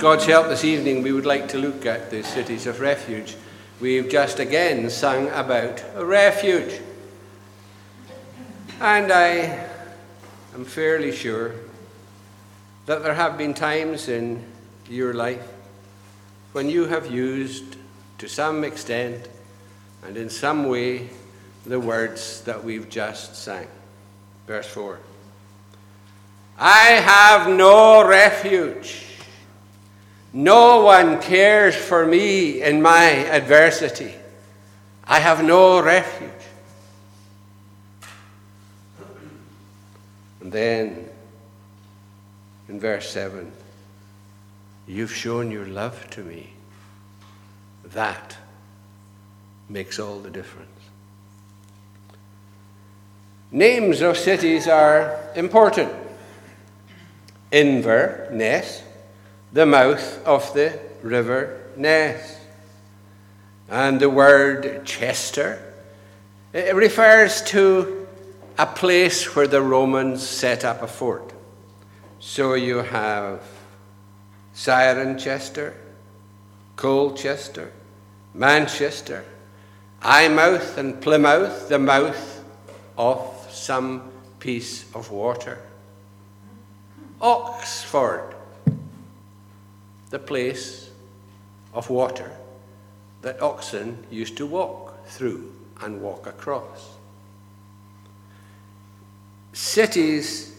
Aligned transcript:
God's 0.00 0.24
help 0.24 0.48
this 0.48 0.64
evening, 0.64 1.02
we 1.02 1.12
would 1.12 1.26
like 1.26 1.48
to 1.48 1.58
look 1.58 1.84
at 1.84 2.08
the 2.08 2.22
cities 2.22 2.66
of 2.66 2.80
refuge. 2.80 3.36
We've 3.82 4.08
just 4.08 4.38
again 4.38 4.88
sung 4.88 5.28
about 5.28 5.84
a 5.94 6.02
refuge. 6.02 6.80
And 8.80 9.12
I 9.12 9.68
am 10.54 10.64
fairly 10.64 11.12
sure 11.12 11.52
that 12.86 13.02
there 13.02 13.12
have 13.12 13.36
been 13.36 13.52
times 13.52 14.08
in 14.08 14.42
your 14.88 15.12
life 15.12 15.46
when 16.52 16.70
you 16.70 16.86
have 16.86 17.10
used, 17.10 17.76
to 18.16 18.26
some 18.26 18.64
extent 18.64 19.28
and 20.02 20.16
in 20.16 20.30
some 20.30 20.66
way, 20.66 21.10
the 21.66 21.78
words 21.78 22.40
that 22.44 22.64
we've 22.64 22.88
just 22.88 23.36
sang. 23.36 23.68
Verse 24.46 24.66
4 24.66 24.98
I 26.58 26.84
have 27.04 27.50
no 27.50 28.02
refuge 28.08 29.08
no 30.32 30.84
one 30.84 31.20
cares 31.20 31.74
for 31.74 32.06
me 32.06 32.62
in 32.62 32.80
my 32.80 33.04
adversity. 33.04 34.14
I 35.04 35.18
have 35.18 35.42
no 35.42 35.82
refuge. 35.82 36.30
And 40.40 40.52
then 40.52 41.08
in 42.68 42.78
verse 42.78 43.10
7, 43.10 43.50
you've 44.86 45.12
shown 45.14 45.50
your 45.50 45.66
love 45.66 46.08
to 46.10 46.22
me. 46.22 46.50
That 47.86 48.36
makes 49.68 49.98
all 49.98 50.20
the 50.20 50.30
difference. 50.30 50.68
Names 53.50 54.00
of 54.00 54.16
cities 54.16 54.68
are 54.68 55.18
important. 55.34 55.92
Inverness 57.50 58.84
the 59.52 59.66
mouth 59.66 60.26
of 60.26 60.52
the 60.54 60.78
river 61.02 61.60
Ness. 61.76 62.38
And 63.68 64.00
the 64.00 64.10
word 64.10 64.84
Chester 64.84 65.70
it 66.52 66.74
refers 66.74 67.42
to 67.42 68.08
a 68.58 68.66
place 68.66 69.36
where 69.36 69.46
the 69.46 69.62
Romans 69.62 70.26
set 70.26 70.64
up 70.64 70.82
a 70.82 70.88
fort. 70.88 71.32
So 72.18 72.54
you 72.54 72.78
have 72.78 73.40
Cirencester, 74.54 75.74
Colchester, 76.74 77.72
Manchester, 78.34 79.24
Eyemouth, 80.02 80.76
and 80.76 81.00
Plymouth, 81.00 81.68
the 81.68 81.78
mouth 81.78 82.44
of 82.98 83.46
some 83.50 84.10
piece 84.40 84.92
of 84.94 85.10
water. 85.12 85.58
Oxford, 87.20 88.34
the 90.10 90.18
place 90.18 90.90
of 91.72 91.88
water 91.88 92.30
that 93.22 93.40
oxen 93.40 94.04
used 94.10 94.36
to 94.36 94.46
walk 94.46 95.06
through 95.06 95.52
and 95.80 96.00
walk 96.00 96.26
across. 96.26 96.96
Cities' 99.52 100.56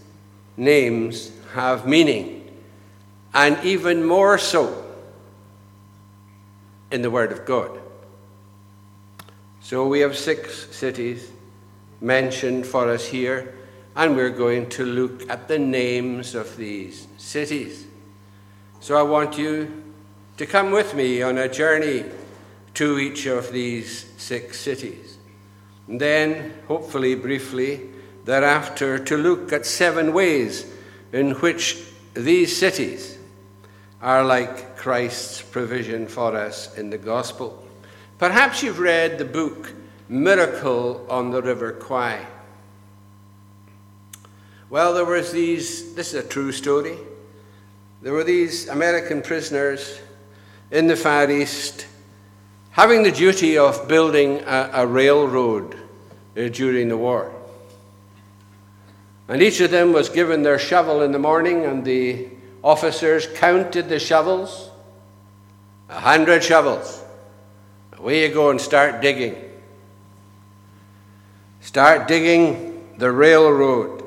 names 0.58 1.32
have 1.54 1.88
meaning, 1.88 2.50
and 3.34 3.58
even 3.64 4.04
more 4.04 4.38
so 4.38 4.86
in 6.92 7.02
the 7.02 7.10
Word 7.10 7.32
of 7.32 7.46
God. 7.46 7.80
So 9.62 9.88
we 9.88 10.00
have 10.02 10.18
six 10.18 10.76
cities 10.76 11.32
mentioned 12.02 12.66
for 12.66 12.90
us 12.90 13.06
here, 13.06 13.56
and 13.96 14.16
we're 14.16 14.30
going 14.30 14.70
to 14.70 14.86
look 14.86 15.30
at 15.30 15.48
the 15.48 15.60
names 15.60 16.36
of 16.36 16.58
these 16.58 17.08
cities. 17.18 17.86
So 18.82 18.98
I 18.98 19.04
want 19.04 19.38
you 19.38 19.84
to 20.38 20.48
come 20.48 20.72
with 20.72 20.96
me 20.96 21.22
on 21.22 21.38
a 21.38 21.48
journey 21.48 22.04
to 22.74 22.98
each 22.98 23.28
of 23.28 23.52
these 23.52 24.12
six 24.18 24.60
cities. 24.60 25.20
And 25.88 26.02
then, 26.02 26.56
hopefully, 26.68 27.14
briefly, 27.14 27.82
thereafter, 28.26 28.98
to 28.98 29.18
look 29.18 29.54
at 29.54 29.68
seven 29.68 30.14
ways 30.14 30.66
in 31.14 31.34
which 31.36 31.78
these 32.16 32.58
cities 32.58 33.20
are 34.02 34.24
like 34.24 34.78
Christ's 34.78 35.44
provision 35.44 36.08
for 36.08 36.36
us 36.36 36.76
in 36.76 36.90
the 36.90 36.98
gospel. 36.98 37.64
Perhaps 38.18 38.64
you've 38.64 38.80
read 38.80 39.20
the 39.20 39.26
book 39.26 39.74
Miracle 40.10 41.06
on 41.08 41.30
the 41.30 41.44
River 41.44 41.74
Kwai. 41.74 42.26
Well, 44.72 44.96
there 44.96 45.06
was 45.06 45.32
these, 45.32 45.94
this 45.94 46.16
is 46.16 46.26
a 46.26 46.28
true 46.28 46.52
story. 46.52 46.98
There 48.02 48.14
were 48.14 48.24
these 48.24 48.68
American 48.68 49.22
prisoners 49.22 50.00
in 50.72 50.88
the 50.88 50.96
Far 50.96 51.30
East 51.30 51.86
having 52.72 53.04
the 53.04 53.12
duty 53.12 53.58
of 53.58 53.88
building 53.88 54.40
a, 54.40 54.72
a 54.74 54.88
railroad 54.88 55.76
uh, 56.38 56.48
during 56.48 56.88
the 56.88 56.98
war. 56.98 57.32
And 59.28 59.42
each 59.42 59.60
of 59.60 59.72
them 59.72 59.94
was 59.94 60.10
given 60.10 60.42
their 60.42 60.58
shovel 60.58 61.02
in 61.02 61.12
the 61.12 61.20
morning, 61.20 61.66
and 61.66 61.86
the 61.86 62.28
officers 62.64 63.28
counted 63.28 63.88
the 63.88 64.00
shovels 64.00 64.72
a 65.90 66.00
hundred 66.00 66.44
shovels. 66.44 67.04
Away 67.98 68.26
you 68.26 68.34
go 68.34 68.50
and 68.50 68.60
start 68.60 69.02
digging. 69.02 69.36
Start 71.60 72.08
digging 72.08 72.96
the 72.98 73.12
railroad. 73.12 74.04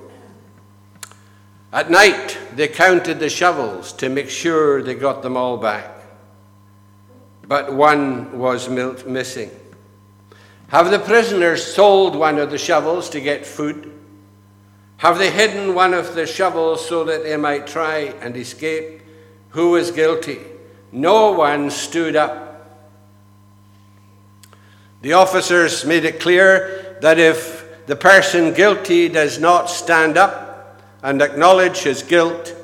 At 1.72 1.90
night, 1.90 2.38
they 2.54 2.68
counted 2.68 3.18
the 3.18 3.28
shovels 3.28 3.92
to 3.94 4.08
make 4.08 4.30
sure 4.30 4.82
they 4.82 4.94
got 4.94 5.22
them 5.22 5.36
all 5.36 5.56
back. 5.56 5.90
But 7.46 7.72
one 7.74 8.38
was 8.38 8.68
missing. 8.68 9.50
Have 10.68 10.90
the 10.90 10.98
prisoners 10.98 11.64
sold 11.64 12.16
one 12.16 12.38
of 12.38 12.50
the 12.50 12.58
shovels 12.58 13.10
to 13.10 13.20
get 13.20 13.44
food? 13.46 13.92
Have 14.98 15.18
they 15.18 15.30
hidden 15.30 15.74
one 15.74 15.92
of 15.92 16.14
the 16.14 16.26
shovels 16.26 16.88
so 16.88 17.04
that 17.04 17.24
they 17.24 17.36
might 17.36 17.66
try 17.66 18.14
and 18.20 18.36
escape? 18.36 19.02
Who 19.50 19.70
was 19.70 19.90
guilty? 19.90 20.40
No 20.90 21.32
one 21.32 21.70
stood 21.70 22.16
up. 22.16 22.42
The 25.02 25.12
officers 25.12 25.84
made 25.84 26.04
it 26.04 26.20
clear 26.20 26.96
that 27.02 27.18
if 27.18 27.86
the 27.86 27.96
person 27.96 28.54
guilty 28.54 29.08
does 29.08 29.38
not 29.38 29.68
stand 29.68 30.16
up, 30.16 30.53
and 31.04 31.20
acknowledge 31.20 31.80
his 31.80 32.02
guilt, 32.02 32.56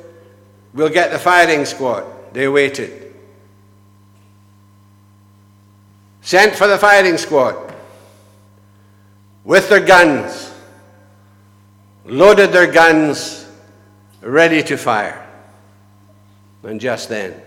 we'll 0.73 0.89
get 0.89 1.11
the 1.11 1.19
firing 1.19 1.63
squad. 1.63 2.03
They 2.33 2.47
waited. 2.47 3.13
Sent 6.21 6.55
for 6.55 6.67
the 6.67 6.77
firing 6.77 7.17
squad 7.17 7.73
with 9.43 9.69
their 9.69 9.79
guns, 9.79 10.51
loaded 12.05 12.51
their 12.51 12.71
guns, 12.71 13.47
ready 14.21 14.63
to 14.63 14.75
fire. 14.75 15.27
And 16.63 16.81
just 16.81 17.09
then, 17.09 17.39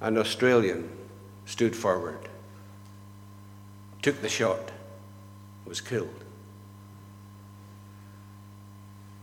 an 0.00 0.16
Australian 0.16 0.90
stood 1.44 1.76
forward, 1.76 2.28
took 4.00 4.20
the 4.22 4.28
shot, 4.30 4.72
was 5.66 5.82
killed. 5.82 6.25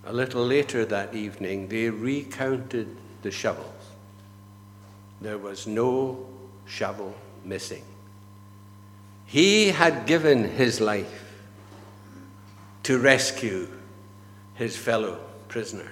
A 0.06 0.12
little 0.14 0.46
later 0.46 0.86
that 0.86 1.16
evening, 1.16 1.70
they 1.70 1.90
recounted 1.90 2.98
the 3.22 3.32
shovels. 3.32 3.68
There 5.22 5.38
was 5.38 5.66
no 5.66 6.28
shovel 6.66 7.16
missing. 7.46 7.84
He 9.26 9.70
had 9.70 10.06
given 10.06 10.44
his 10.44 10.82
life 10.82 11.42
to 12.84 13.00
rescue 13.00 13.70
his 14.56 14.76
fellow 14.76 15.20
prisoners. 15.48 15.88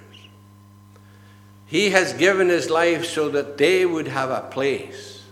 He 1.66 1.92
has 1.92 2.12
given 2.12 2.50
his 2.50 2.70
life 2.70 3.06
so 3.06 3.30
that 3.30 3.58
they 3.58 3.86
would 3.86 4.10
have 4.10 4.30
a 4.30 4.42
place. 4.52 5.24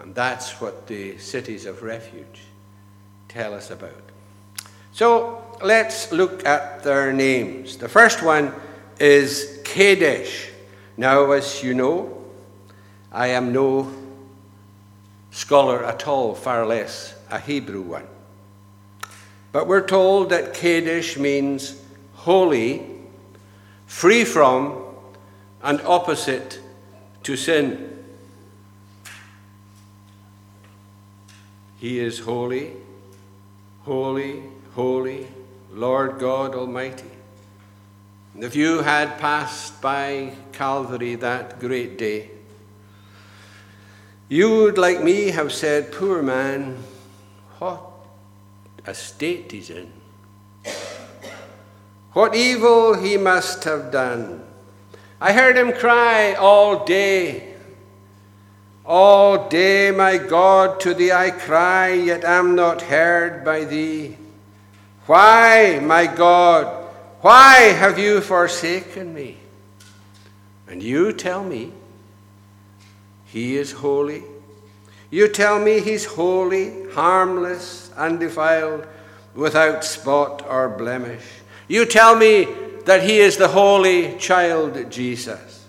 And 0.00 0.12
that's 0.12 0.60
what 0.60 0.88
the 0.88 1.16
cities 1.18 1.64
of 1.64 1.84
refuge 1.84 2.42
tell 3.28 3.54
us 3.54 3.70
about. 3.70 4.02
So 4.92 5.43
let's 5.62 6.12
look 6.12 6.44
at 6.46 6.82
their 6.82 7.12
names. 7.12 7.76
The 7.76 7.88
first 7.88 8.22
one 8.22 8.52
is 8.98 9.60
Kadesh. 9.64 10.50
Now, 10.96 11.32
as 11.32 11.62
you 11.62 11.74
know, 11.74 12.24
I 13.12 13.28
am 13.28 13.52
no 13.52 13.92
scholar 15.30 15.84
at 15.84 16.06
all, 16.06 16.34
far 16.34 16.64
less 16.66 17.14
a 17.30 17.38
Hebrew 17.38 17.82
one. 17.82 18.06
But 19.52 19.66
we're 19.66 19.86
told 19.86 20.30
that 20.30 20.54
Kadesh 20.54 21.16
means 21.16 21.80
holy, 22.14 22.86
free 23.86 24.24
from, 24.24 24.82
and 25.62 25.80
opposite 25.82 26.60
to 27.22 27.36
sin. 27.36 28.04
He 31.78 31.98
is 31.98 32.18
holy, 32.18 32.72
holy, 33.82 34.42
holy, 34.74 35.26
Lord 35.72 36.18
God 36.18 36.54
Almighty. 36.54 37.10
If 38.38 38.56
you 38.56 38.82
had 38.82 39.18
passed 39.18 39.80
by 39.80 40.32
Calvary 40.52 41.14
that 41.16 41.60
great 41.60 41.98
day, 41.98 42.30
you 44.28 44.50
would, 44.50 44.78
like 44.78 45.02
me, 45.02 45.30
have 45.30 45.52
said, 45.52 45.92
Poor 45.92 46.22
man, 46.22 46.82
what 47.58 47.80
a 48.86 48.94
state 48.94 49.52
he's 49.52 49.70
in. 49.70 49.92
What 52.12 52.34
evil 52.34 52.94
he 52.94 53.16
must 53.16 53.64
have 53.64 53.90
done. 53.90 54.44
I 55.20 55.32
heard 55.32 55.56
him 55.56 55.72
cry 55.72 56.34
all 56.34 56.84
day. 56.84 57.54
All 58.84 59.48
day, 59.48 59.90
my 59.90 60.18
God, 60.18 60.80
to 60.80 60.94
thee 60.94 61.12
I 61.12 61.30
cry, 61.30 61.92
yet 61.92 62.24
am 62.24 62.54
not 62.54 62.82
heard 62.82 63.44
by 63.44 63.64
thee. 63.64 64.16
Why, 65.06 65.80
my 65.82 66.06
God, 66.06 66.88
why 67.20 67.72
have 67.72 67.98
you 67.98 68.20
forsaken 68.20 69.12
me? 69.12 69.38
And 70.66 70.82
you 70.82 71.12
tell 71.12 71.44
me 71.44 71.72
he 73.26 73.56
is 73.56 73.72
holy. 73.72 74.22
You 75.10 75.28
tell 75.28 75.58
me 75.58 75.80
he's 75.80 76.04
holy, 76.04 76.90
harmless, 76.90 77.90
undefiled, 77.96 78.86
without 79.34 79.84
spot 79.84 80.44
or 80.48 80.68
blemish. 80.68 81.24
You 81.68 81.84
tell 81.86 82.16
me 82.16 82.48
that 82.84 83.02
he 83.02 83.18
is 83.18 83.36
the 83.36 83.48
holy 83.48 84.16
child 84.18 84.90
Jesus. 84.90 85.66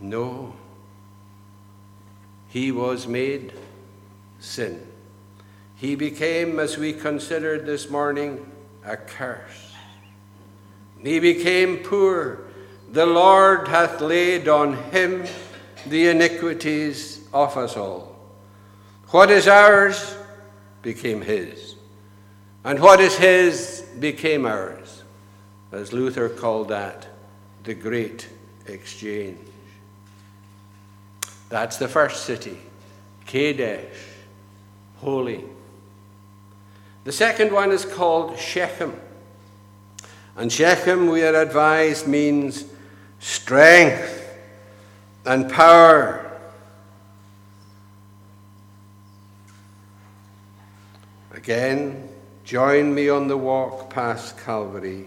No, 0.00 0.54
he 2.48 2.70
was 2.70 3.06
made 3.06 3.52
sin. 4.38 4.85
He 5.76 5.94
became, 5.94 6.58
as 6.58 6.78
we 6.78 6.92
considered 6.94 7.66
this 7.66 7.90
morning, 7.90 8.50
a 8.84 8.96
curse. 8.96 9.74
He 11.02 11.20
became 11.20 11.78
poor. 11.78 12.40
The 12.90 13.04
Lord 13.04 13.68
hath 13.68 14.00
laid 14.00 14.48
on 14.48 14.74
him 14.90 15.26
the 15.86 16.08
iniquities 16.08 17.28
of 17.32 17.56
us 17.56 17.76
all. 17.76 18.16
What 19.08 19.30
is 19.30 19.46
ours 19.46 20.16
became 20.82 21.20
his. 21.20 21.74
And 22.64 22.80
what 22.80 23.00
is 23.00 23.16
his 23.16 23.86
became 24.00 24.46
ours, 24.46 25.02
as 25.72 25.92
Luther 25.92 26.28
called 26.28 26.68
that 26.68 27.06
the 27.64 27.74
great 27.74 28.28
exchange. 28.66 29.38
That's 31.48 31.76
the 31.76 31.86
first 31.86 32.24
city, 32.24 32.58
Kadesh, 33.26 33.94
holy. 34.96 35.44
The 37.06 37.12
second 37.12 37.50
one 37.52 37.72
is 37.72 37.86
called 37.86 38.38
Shechem. 38.38 38.94
And 40.36 40.52
Shechem, 40.52 41.08
we 41.08 41.22
are 41.22 41.40
advised, 41.40 42.06
means 42.06 42.66
strength 43.18 44.22
and 45.24 45.50
power. 45.50 46.38
Again, 51.32 52.10
Join 52.46 52.94
me 52.94 53.08
on 53.08 53.26
the 53.26 53.36
walk 53.36 53.90
past 53.90 54.38
Calvary. 54.38 55.06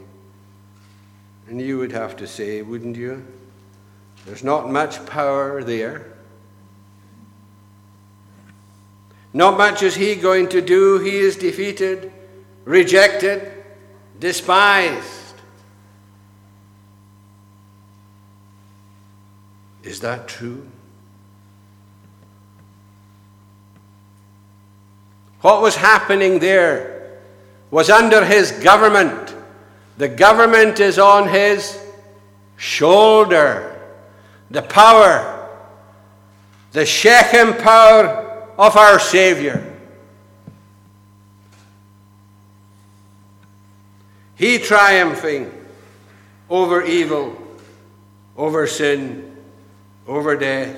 And 1.47 1.61
you 1.61 1.77
would 1.77 1.93
have 1.93 2.17
to 2.17 2.27
say, 2.27 2.61
wouldn't 2.61 2.97
you? 2.97 3.25
There's 4.25 4.43
not 4.43 4.69
much 4.69 5.03
power 5.05 5.63
there. 5.63 6.05
Not 9.33 9.57
much 9.57 9.83
is 9.83 9.95
he 9.95 10.15
going 10.15 10.49
to 10.49 10.61
do. 10.61 10.99
He 10.99 11.17
is 11.17 11.35
defeated, 11.35 12.11
rejected, 12.65 13.51
despised. 14.19 15.35
Is 19.83 19.99
that 20.01 20.27
true? 20.27 20.67
What 25.41 25.61
was 25.61 25.75
happening 25.75 26.39
there 26.39 27.19
was 27.71 27.89
under 27.89 28.25
his 28.25 28.51
government. 28.51 29.35
The 29.97 30.09
government 30.09 30.79
is 30.79 30.99
on 30.99 31.29
his 31.29 31.79
shoulder. 32.57 33.79
The 34.51 34.63
power, 34.63 35.47
the 36.71 36.85
Shechem 36.85 37.53
power 37.53 38.28
of 38.59 38.77
our 38.77 38.99
Savior. 38.99 39.65
He 44.35 44.59
triumphing 44.59 45.51
over 46.47 46.83
evil, 46.83 47.35
over 48.37 48.67
sin, 48.67 49.35
over 50.07 50.35
death, 50.37 50.77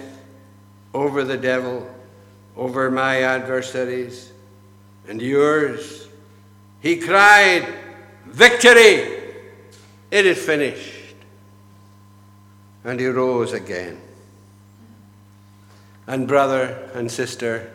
over 0.94 1.26
the 1.26 1.38
devil, 1.38 1.94
over 2.56 2.90
my 2.90 3.24
adversaries 3.24 4.32
and 5.08 5.22
yours 5.22 6.08
he 6.82 6.98
cried, 6.98 7.68
Victory! 8.26 9.20
It 10.10 10.26
is 10.26 10.44
finished. 10.44 11.16
And 12.84 13.00
he 13.00 13.08
rose 13.08 13.54
again. 13.54 14.02
And, 16.08 16.28
brother 16.28 16.90
and 16.94 17.12
sister, 17.12 17.72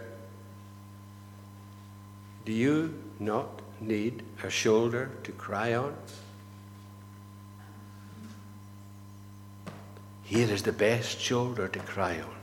do 2.44 2.52
you 2.52 2.94
not 3.18 3.62
need 3.80 4.22
a 4.42 4.50
shoulder 4.50 5.10
to 5.24 5.32
cry 5.32 5.74
on? 5.74 5.94
Here 10.22 10.50
is 10.50 10.62
the 10.62 10.72
best 10.72 11.20
shoulder 11.20 11.68
to 11.68 11.78
cry 11.78 12.18
on. 12.20 12.34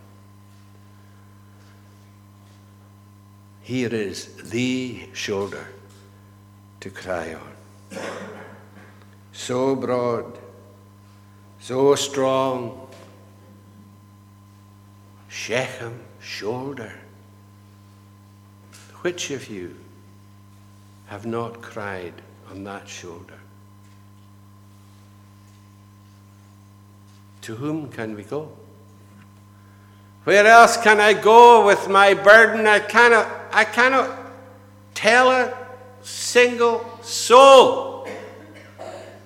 Here 3.61 3.93
is 3.93 4.27
the 4.49 5.07
shoulder 5.13 5.67
to 6.79 6.89
cry 6.89 7.33
on. 7.33 8.01
So 9.31 9.75
broad, 9.75 10.37
so 11.59 11.95
strong. 11.95 12.82
Shechem 15.33 15.99
shoulder. 16.21 16.93
Which 19.01 19.31
of 19.31 19.49
you 19.49 19.75
have 21.07 21.25
not 21.25 21.59
cried 21.59 22.13
on 22.51 22.63
that 22.65 22.87
shoulder? 22.87 23.39
To 27.41 27.55
whom 27.55 27.89
can 27.89 28.15
we 28.15 28.23
go? 28.23 28.51
Where 30.23 30.45
else 30.45 30.77
can 30.77 31.01
I 31.01 31.13
go 31.13 31.65
with 31.65 31.89
my 31.89 32.13
burden? 32.13 32.67
I 32.67 32.79
cannot, 32.79 33.27
I 33.51 33.65
cannot 33.65 34.17
tell 34.93 35.31
a 35.31 35.51
single 36.03 36.99
soul. 37.01 37.92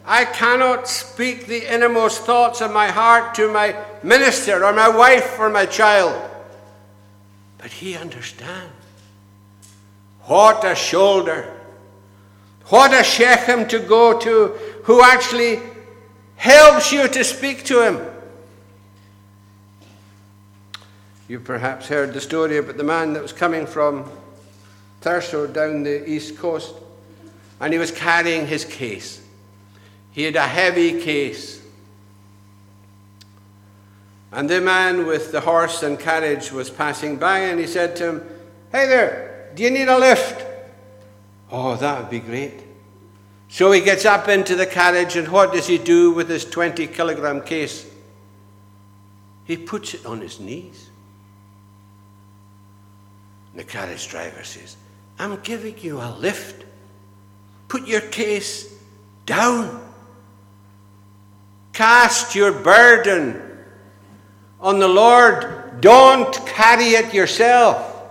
I 0.09 0.23
cannot 0.23 0.87
speak 0.87 1.47
the 1.47 1.71
innermost 1.71 2.21
thoughts 2.21 2.61
of 2.61 2.71
my 2.71 2.87
heart 2.87 3.35
to 3.35 3.51
my 3.51 3.75
minister 4.01 4.63
or 4.63 4.71
my 4.71 4.87
wife 4.87 5.37
or 5.37 5.49
my 5.49 5.65
child. 5.65 6.15
But 7.57 7.71
he 7.71 7.97
understands. 7.97 8.71
What 10.21 10.63
a 10.63 10.75
shoulder. 10.75 11.53
What 12.67 12.93
a 12.93 13.03
Shechem 13.03 13.67
to 13.67 13.79
go 13.79 14.17
to 14.19 14.47
who 14.83 15.03
actually 15.03 15.59
helps 16.37 16.93
you 16.93 17.09
to 17.09 17.23
speak 17.25 17.65
to 17.65 17.81
him. 17.81 17.99
You've 21.27 21.43
perhaps 21.43 21.89
heard 21.89 22.13
the 22.13 22.21
story 22.21 22.57
about 22.57 22.77
the 22.77 22.83
man 22.85 23.11
that 23.11 23.21
was 23.21 23.33
coming 23.33 23.65
from 23.65 24.09
Thurso 25.01 25.51
down 25.51 25.83
the 25.83 26.09
east 26.09 26.37
coast, 26.37 26.73
and 27.59 27.73
he 27.73 27.79
was 27.79 27.91
carrying 27.91 28.47
his 28.47 28.63
case. 28.63 29.26
He 30.17 30.23
had 30.23 30.35
a 30.35 30.47
heavy 30.47 30.99
case. 30.99 31.61
And 34.31 34.49
the 34.49 34.59
man 34.59 35.05
with 35.05 35.31
the 35.31 35.41
horse 35.41 35.83
and 35.83 35.99
carriage 35.99 36.51
was 36.51 36.71
passing 36.71 37.17
by, 37.17 37.41
and 37.41 37.59
he 37.59 37.67
said 37.67 37.95
to 37.97 38.09
him, 38.09 38.23
Hey 38.71 38.87
there, 38.87 39.51
do 39.53 39.61
you 39.61 39.69
need 39.69 39.87
a 39.87 39.99
lift? 39.99 40.43
Oh, 41.51 41.75
that 41.75 42.01
would 42.01 42.09
be 42.09 42.19
great. 42.19 42.63
So 43.47 43.71
he 43.71 43.79
gets 43.79 44.05
up 44.05 44.27
into 44.27 44.55
the 44.55 44.65
carriage, 44.65 45.15
and 45.15 45.27
what 45.27 45.53
does 45.53 45.67
he 45.67 45.77
do 45.77 46.09
with 46.09 46.29
his 46.29 46.45
20 46.45 46.87
kilogram 46.87 47.41
case? 47.41 47.85
He 49.45 49.55
puts 49.55 49.93
it 49.93 50.03
on 50.07 50.21
his 50.21 50.39
knees. 50.39 50.89
the 53.53 53.63
carriage 53.63 54.07
driver 54.07 54.43
says, 54.43 54.77
I'm 55.19 55.39
giving 55.41 55.77
you 55.77 56.01
a 56.01 56.09
lift. 56.17 56.65
Put 57.67 57.85
your 57.85 58.01
case 58.01 58.73
down. 59.27 59.86
Cast 61.77 62.33
your 62.33 62.51
burden 62.51 63.39
on 64.59 64.79
the 64.79 64.87
Lord. 64.87 65.79
Don't 65.79 66.33
carry 66.47 66.95
it 66.95 67.13
yourself. 67.13 68.01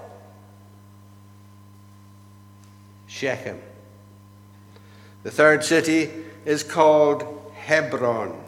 Shechem. 3.09 3.61
The 5.25 5.33
third 5.33 5.65
city, 5.65 6.11
is 6.45 6.63
called 6.63 7.51
Hebron, 7.57 8.41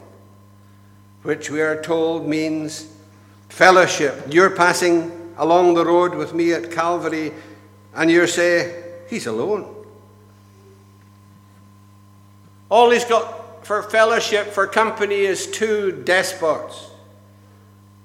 which 1.23 1.51
we 1.51 1.59
are 1.59 1.81
told 1.81 2.25
means 2.25 2.87
fellowship. 3.49 4.23
You're 4.29 4.51
passing 4.51 5.33
along 5.37 5.73
the 5.73 5.85
road 5.85 6.15
with 6.15 6.33
me 6.33 6.53
at 6.53 6.71
Calvary, 6.71 7.33
and 7.93 8.09
you 8.09 8.25
say, 8.25 8.85
He's 9.09 9.27
alone. 9.27 9.75
All 12.69 12.89
he's 12.91 13.03
got 13.03 13.38
for 13.69 13.83
fellowship, 13.83 14.47
for 14.47 14.65
company, 14.65 15.17
is 15.17 15.45
two 15.45 15.91
despots. 15.91 16.89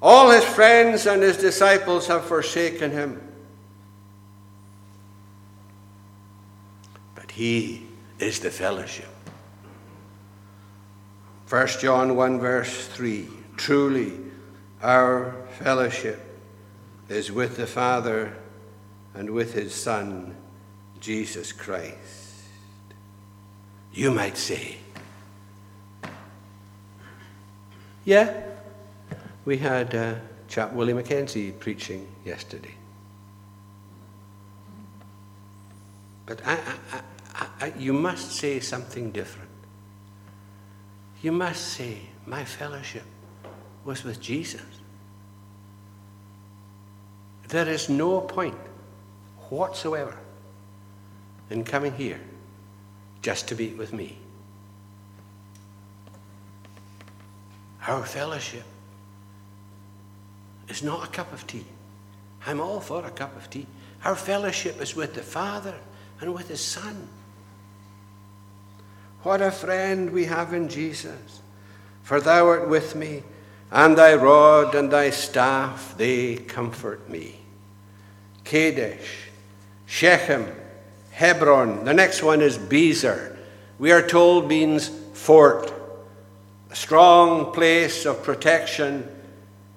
All 0.02 0.30
his 0.30 0.44
friends 0.44 1.06
and 1.06 1.22
his 1.22 1.38
disciples 1.38 2.06
have 2.08 2.26
forsaken 2.26 2.90
him. 2.90 3.18
But 7.14 7.30
he 7.30 7.86
is 8.18 8.40
the 8.40 8.50
fellowship. 8.50 9.08
1 11.48 11.66
John 11.80 12.14
1, 12.14 12.40
verse 12.40 12.86
3 12.88 13.26
Truly, 13.56 14.20
our 14.82 15.34
fellowship 15.60 16.20
is 17.08 17.32
with 17.32 17.56
the 17.56 17.66
Father 17.66 18.36
and 19.14 19.30
with 19.30 19.54
his 19.54 19.74
Son, 19.74 20.36
Jesus 21.00 21.52
Christ. 21.52 22.42
You 23.94 24.10
might 24.10 24.36
say, 24.36 24.76
Yeah, 28.04 28.42
we 29.44 29.56
had 29.56 29.94
uh, 29.94 30.14
chap 30.48 30.72
Willie 30.72 30.92
Mackenzie 30.92 31.52
preaching 31.52 32.06
yesterday. 32.24 32.74
But 36.26 36.40
I, 36.46 36.58
I, 37.34 37.46
I, 37.60 37.72
you 37.78 37.92
must 37.92 38.32
say 38.32 38.60
something 38.60 39.10
different. 39.10 39.50
You 41.22 41.32
must 41.32 41.64
say, 41.72 42.00
My 42.26 42.44
fellowship 42.44 43.04
was 43.84 44.04
with 44.04 44.20
Jesus. 44.20 44.62
There 47.48 47.68
is 47.68 47.88
no 47.88 48.20
point 48.20 48.58
whatsoever 49.50 50.18
in 51.50 51.64
coming 51.64 51.94
here 51.94 52.20
just 53.22 53.48
to 53.48 53.54
be 53.54 53.68
with 53.74 53.92
me. 53.92 54.18
Our 57.86 58.04
fellowship 58.04 58.64
is 60.68 60.82
not 60.82 61.04
a 61.04 61.10
cup 61.10 61.32
of 61.32 61.46
tea. 61.46 61.66
I'm 62.46 62.60
all 62.60 62.80
for 62.80 63.04
a 63.04 63.10
cup 63.10 63.36
of 63.36 63.50
tea. 63.50 63.66
Our 64.04 64.16
fellowship 64.16 64.80
is 64.80 64.94
with 64.94 65.14
the 65.14 65.22
Father 65.22 65.74
and 66.20 66.34
with 66.34 66.48
His 66.48 66.60
Son. 66.60 67.08
What 69.22 69.40
a 69.40 69.50
friend 69.50 70.10
we 70.10 70.26
have 70.26 70.52
in 70.52 70.68
Jesus. 70.68 71.40
For 72.02 72.20
thou 72.20 72.46
art 72.46 72.68
with 72.68 72.94
me, 72.94 73.22
and 73.70 73.96
thy 73.96 74.14
rod 74.14 74.74
and 74.74 74.90
thy 74.90 75.10
staff, 75.10 75.96
they 75.96 76.36
comfort 76.36 77.08
me. 77.08 77.40
Kadesh, 78.44 79.28
Shechem, 79.86 80.46
Hebron. 81.10 81.84
The 81.84 81.94
next 81.94 82.22
one 82.22 82.42
is 82.42 82.58
Bezer. 82.58 83.36
We 83.78 83.90
are 83.90 84.06
told 84.06 84.48
means 84.48 84.90
fort, 85.14 85.72
strong 86.74 87.52
place 87.52 88.04
of 88.04 88.22
protection 88.22 89.08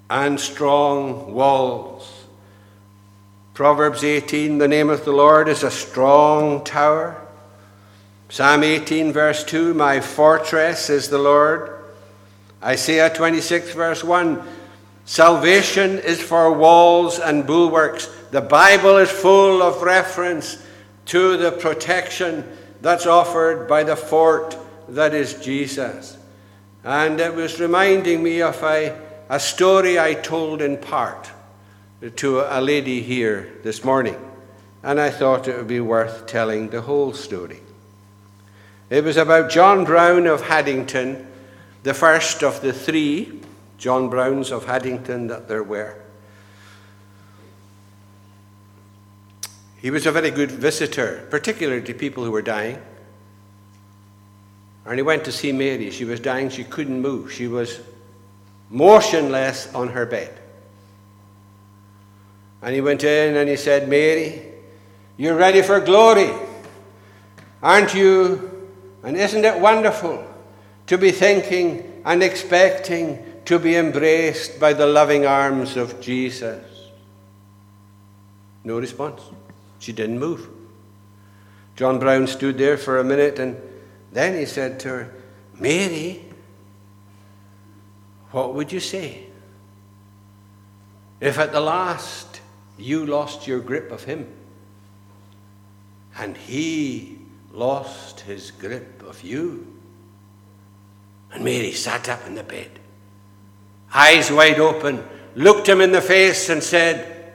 and 0.10 0.40
strong 0.40 1.34
walls. 1.34 2.26
Proverbs 3.54 4.04
18 4.04 4.58
The 4.58 4.68
name 4.68 4.90
of 4.90 5.06
the 5.06 5.12
Lord 5.12 5.48
is 5.48 5.64
a 5.64 5.72
strong 5.72 6.64
tower. 6.64 7.22
Psalm 8.30 8.64
18, 8.64 9.14
verse 9.14 9.44
2 9.44 9.74
My 9.74 10.00
fortress 10.00 10.90
is 10.90 11.10
the 11.10 11.18
Lord. 11.18 11.84
Isaiah 12.62 13.14
26, 13.14 13.74
verse 13.74 14.04
1 14.04 14.44
Salvation 15.06 16.00
is 16.00 16.22
for 16.22 16.52
walls 16.52 17.18
and 17.20 17.48
bulwarks. 17.48 18.08
The 18.32 18.42
Bible 18.42 18.98
is 18.98 19.10
full 19.10 19.62
of 19.64 19.82
reference 19.82 20.62
to 21.06 21.38
the 21.38 21.52
protection 21.54 22.44
that's 22.82 23.06
offered 23.06 23.68
by 23.68 23.84
the 23.84 23.96
fort 23.96 24.58
that 24.90 25.14
is 25.14 25.36
Jesus. 25.36 26.18
And 26.84 27.20
it 27.20 27.36
was 27.36 27.60
reminding 27.60 28.24
me 28.24 28.42
of 28.42 28.62
a 28.64 29.08
a 29.30 29.40
story 29.40 30.00
I 30.00 30.14
told 30.14 30.62
in 30.62 30.78
part 30.78 31.30
to 32.16 32.40
a 32.42 32.62
lady 32.62 33.02
here 33.02 33.52
this 33.64 33.84
morning, 33.84 34.16
and 34.84 35.00
I 35.00 35.10
thought 35.10 35.48
it 35.48 35.58
would 35.58 35.68
be 35.68 35.82
worth 35.82 36.28
telling 36.28 36.70
the 36.70 36.82
whole 36.82 37.14
story. 37.14 37.60
It 38.90 39.04
was 39.04 39.18
about 39.18 39.50
John 39.50 39.84
Brown 39.84 40.28
of 40.28 40.48
Haddington, 40.48 41.28
the 41.84 41.94
first 41.94 42.42
of 42.42 42.62
the 42.62 42.72
three 42.72 43.42
John 43.78 44.10
Browns 44.10 44.52
of 44.52 44.66
Haddington 44.66 45.28
that 45.28 45.50
there 45.50 45.64
were. 45.64 45.98
He 49.82 49.92
was 49.92 50.06
a 50.06 50.12
very 50.12 50.32
good 50.32 50.52
visitor, 50.52 51.28
particularly 51.30 51.84
to 51.84 51.94
people 51.94 52.24
who 52.24 52.32
were 52.32 52.42
dying. 52.42 52.82
And 54.88 54.98
he 54.98 55.02
went 55.02 55.26
to 55.26 55.34
see 55.34 55.52
Mary. 55.52 55.92
She 55.92 56.06
was 56.06 56.22
dying, 56.22 56.50
she 56.50 56.64
couldn't 56.64 57.02
move. 57.02 57.34
She 57.34 57.48
was 57.48 57.82
motionless 58.70 59.74
on 59.76 59.90
her 59.90 60.06
bed. 60.06 60.34
And 62.62 62.74
he 62.74 62.80
went 62.80 63.04
in 63.04 63.36
and 63.36 63.50
he 63.50 63.58
said, 63.58 63.90
Mary, 63.90 64.42
you're 65.18 65.36
ready 65.36 65.62
for 65.62 65.82
glory, 65.82 66.32
aren't 67.62 67.94
you? 67.94 68.70
And 69.04 69.18
isn't 69.18 69.44
it 69.44 69.60
wonderful 69.60 70.26
to 70.88 70.98
be 70.98 71.12
thinking 71.12 72.02
and 72.06 72.24
expecting 72.24 73.24
to 73.46 73.60
be 73.60 73.76
embraced 73.76 74.58
by 74.60 74.72
the 74.72 74.88
loving 74.88 75.26
arms 75.26 75.76
of 75.76 76.00
Jesus? 76.00 76.64
No 78.64 78.80
response. 78.80 79.22
She 79.80 79.92
didn't 79.92 80.20
move. 80.20 80.48
John 81.76 82.00
Brown 82.00 82.26
stood 82.26 82.58
there 82.58 82.78
for 82.78 83.00
a 83.00 83.04
minute 83.04 83.38
and 83.38 83.56
then 84.18 84.36
he 84.36 84.46
said 84.46 84.80
to 84.80 84.88
her, 84.90 85.14
Mary, 85.60 86.26
what 88.32 88.56
would 88.56 88.72
you 88.72 88.80
say? 88.80 89.28
If 91.20 91.38
at 91.38 91.52
the 91.52 91.60
last 91.62 92.42
you 92.80 93.06
lost 93.06 93.46
your 93.46 93.60
grip 93.60 93.92
of 93.92 94.06
him 94.06 94.28
and 96.18 96.36
he 96.36 97.20
lost 97.52 98.22
his 98.22 98.50
grip 98.50 99.04
of 99.08 99.22
you. 99.22 99.68
And 101.32 101.44
Mary 101.44 101.74
sat 101.74 102.10
up 102.10 102.26
in 102.26 102.34
the 102.34 102.44
bed, 102.44 102.72
eyes 103.94 104.32
wide 104.32 104.60
open, 104.60 105.08
looked 105.36 105.70
him 105.70 105.80
in 105.80 105.92
the 105.92 106.02
face 106.02 106.50
and 106.50 106.64
said, 106.64 107.34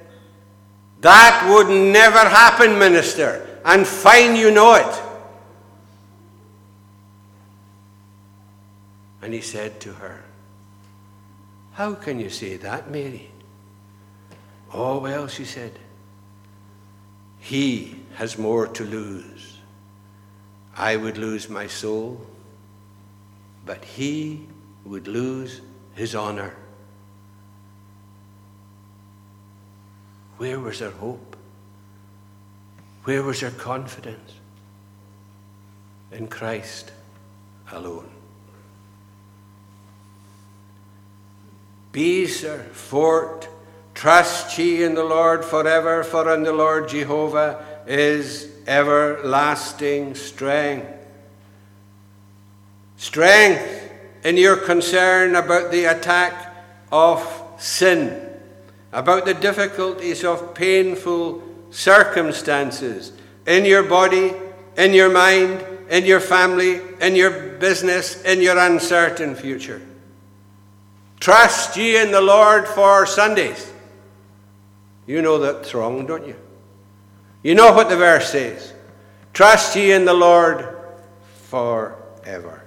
That 1.00 1.48
would 1.48 1.68
never 1.68 2.18
happen, 2.18 2.76
minister, 2.76 3.60
and 3.64 3.86
fine 3.86 4.34
you 4.34 4.50
know 4.50 4.74
it. 4.74 5.11
And 9.22 9.32
he 9.32 9.40
said 9.40 9.80
to 9.80 9.92
her, 9.94 10.24
how 11.72 11.94
can 11.94 12.20
you 12.20 12.28
say 12.28 12.56
that, 12.58 12.90
Mary? 12.90 13.30
Oh, 14.74 14.98
well, 14.98 15.26
she 15.26 15.44
said, 15.44 15.78
he 17.38 17.96
has 18.14 18.36
more 18.36 18.66
to 18.66 18.84
lose. 18.84 19.58
I 20.76 20.96
would 20.96 21.18
lose 21.18 21.48
my 21.48 21.66
soul, 21.66 22.26
but 23.64 23.84
he 23.84 24.46
would 24.84 25.08
lose 25.08 25.60
his 25.94 26.14
honor. 26.14 26.54
Where 30.36 30.60
was 30.60 30.80
her 30.80 30.90
hope? 30.90 31.36
Where 33.04 33.22
was 33.22 33.40
her 33.40 33.50
confidence? 33.50 34.34
In 36.10 36.28
Christ 36.28 36.92
alone. 37.70 38.10
Bezer, 41.92 42.64
fort, 42.70 43.48
trust 43.94 44.58
ye 44.58 44.82
in 44.82 44.94
the 44.94 45.04
Lord 45.04 45.44
forever, 45.44 46.02
for 46.02 46.32
in 46.34 46.42
the 46.42 46.52
Lord 46.52 46.88
Jehovah 46.88 47.64
is 47.86 48.48
everlasting 48.66 50.14
strength. 50.14 50.88
Strength 52.96 53.90
in 54.24 54.36
your 54.36 54.56
concern 54.56 55.34
about 55.34 55.70
the 55.70 55.84
attack 55.84 56.54
of 56.90 57.42
sin, 57.58 58.30
about 58.92 59.26
the 59.26 59.34
difficulties 59.34 60.24
of 60.24 60.54
painful 60.54 61.42
circumstances 61.70 63.12
in 63.46 63.64
your 63.64 63.82
body, 63.82 64.32
in 64.76 64.94
your 64.94 65.10
mind, 65.10 65.64
in 65.90 66.04
your 66.04 66.20
family, 66.20 66.80
in 67.00 67.16
your 67.16 67.30
business, 67.58 68.22
in 68.22 68.40
your 68.40 68.56
uncertain 68.56 69.34
future. 69.34 69.82
Trust 71.22 71.76
ye 71.76 71.96
in 71.96 72.10
the 72.10 72.20
Lord 72.20 72.66
for 72.66 73.06
Sundays. 73.06 73.72
You 75.06 75.22
know 75.22 75.38
that's 75.38 75.72
wrong, 75.72 76.04
don't 76.04 76.26
you? 76.26 76.34
You 77.44 77.54
know 77.54 77.72
what 77.72 77.88
the 77.88 77.96
verse 77.96 78.32
says. 78.32 78.74
Trust 79.32 79.76
ye 79.76 79.92
in 79.92 80.04
the 80.04 80.14
Lord 80.14 80.76
forever. 81.48 82.64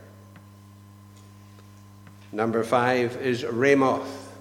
number 2.31 2.63
five, 2.63 3.17
is 3.17 3.43
Ramoth. 3.43 4.31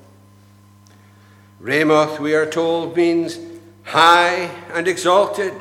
Ramoth, 1.58 2.20
we 2.20 2.36
are 2.36 2.48
told, 2.48 2.96
means 2.96 3.40
high 3.82 4.48
and 4.72 4.86
exalted. 4.86 5.52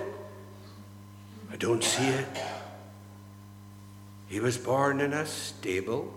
I 1.52 1.56
don't 1.56 1.84
see 1.84 2.06
it. 2.06 2.38
He 4.28 4.40
was 4.40 4.60
born 4.60 5.02
in 5.02 5.12
a 5.12 5.26
stable. 5.26 6.14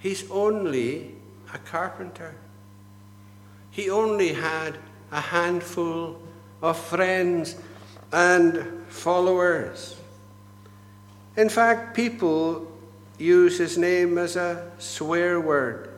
He's 0.00 0.28
only 0.30 1.14
a 1.52 1.58
carpenter. 1.58 2.34
He 3.70 3.90
only 3.90 4.32
had 4.32 4.78
a 5.12 5.20
handful 5.20 6.20
of 6.62 6.78
friends 6.78 7.56
and 8.12 8.84
followers. 8.88 9.96
In 11.36 11.48
fact, 11.48 11.94
people 11.94 12.66
use 13.18 13.58
his 13.58 13.78
name 13.78 14.18
as 14.18 14.36
a 14.36 14.70
swear 14.78 15.38
word. 15.40 15.90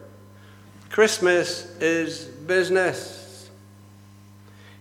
Christmas 0.91 1.65
is 1.81 2.25
business. 2.25 3.51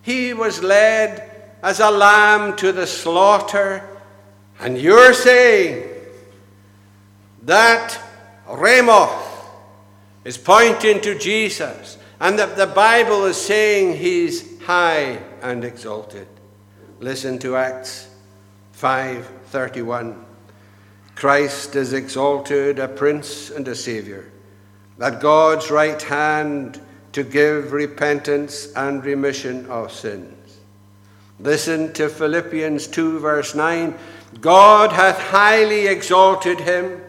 He 0.02 0.34
was 0.34 0.62
led 0.62 1.30
as 1.62 1.80
a 1.80 1.90
lamb 1.90 2.56
to 2.56 2.72
the 2.72 2.86
slaughter, 2.86 3.88
and 4.60 4.76
you're 4.76 5.14
saying 5.14 5.88
that 7.42 7.98
Ramoth 8.52 9.50
is 10.24 10.36
pointing 10.36 11.00
to 11.00 11.18
Jesus, 11.18 11.98
and 12.20 12.38
that 12.38 12.56
the 12.56 12.66
Bible 12.66 13.24
is 13.24 13.36
saying 13.36 13.96
he's 13.96 14.60
high 14.62 15.18
and 15.40 15.64
exalted. 15.64 16.28
Listen 17.00 17.38
to 17.40 17.56
Acts 17.56 18.08
5:31. 18.72 20.24
Christ 21.14 21.76
is 21.76 21.92
exalted, 21.92 22.78
a 22.78 22.88
prince 22.88 23.50
and 23.50 23.66
a 23.68 23.74
savior, 23.74 24.30
at 25.00 25.20
God's 25.20 25.70
right 25.70 26.00
hand 26.00 26.80
to 27.12 27.22
give 27.22 27.72
repentance 27.72 28.68
and 28.76 29.04
remission 29.04 29.66
of 29.66 29.92
sins. 29.92 30.58
Listen 31.40 31.92
to 31.94 32.08
Philippians 32.08 32.86
2, 32.86 33.18
verse 33.18 33.54
9. 33.54 33.94
God 34.40 34.92
hath 34.92 35.18
highly 35.18 35.86
exalted 35.86 36.60
him 36.60 37.00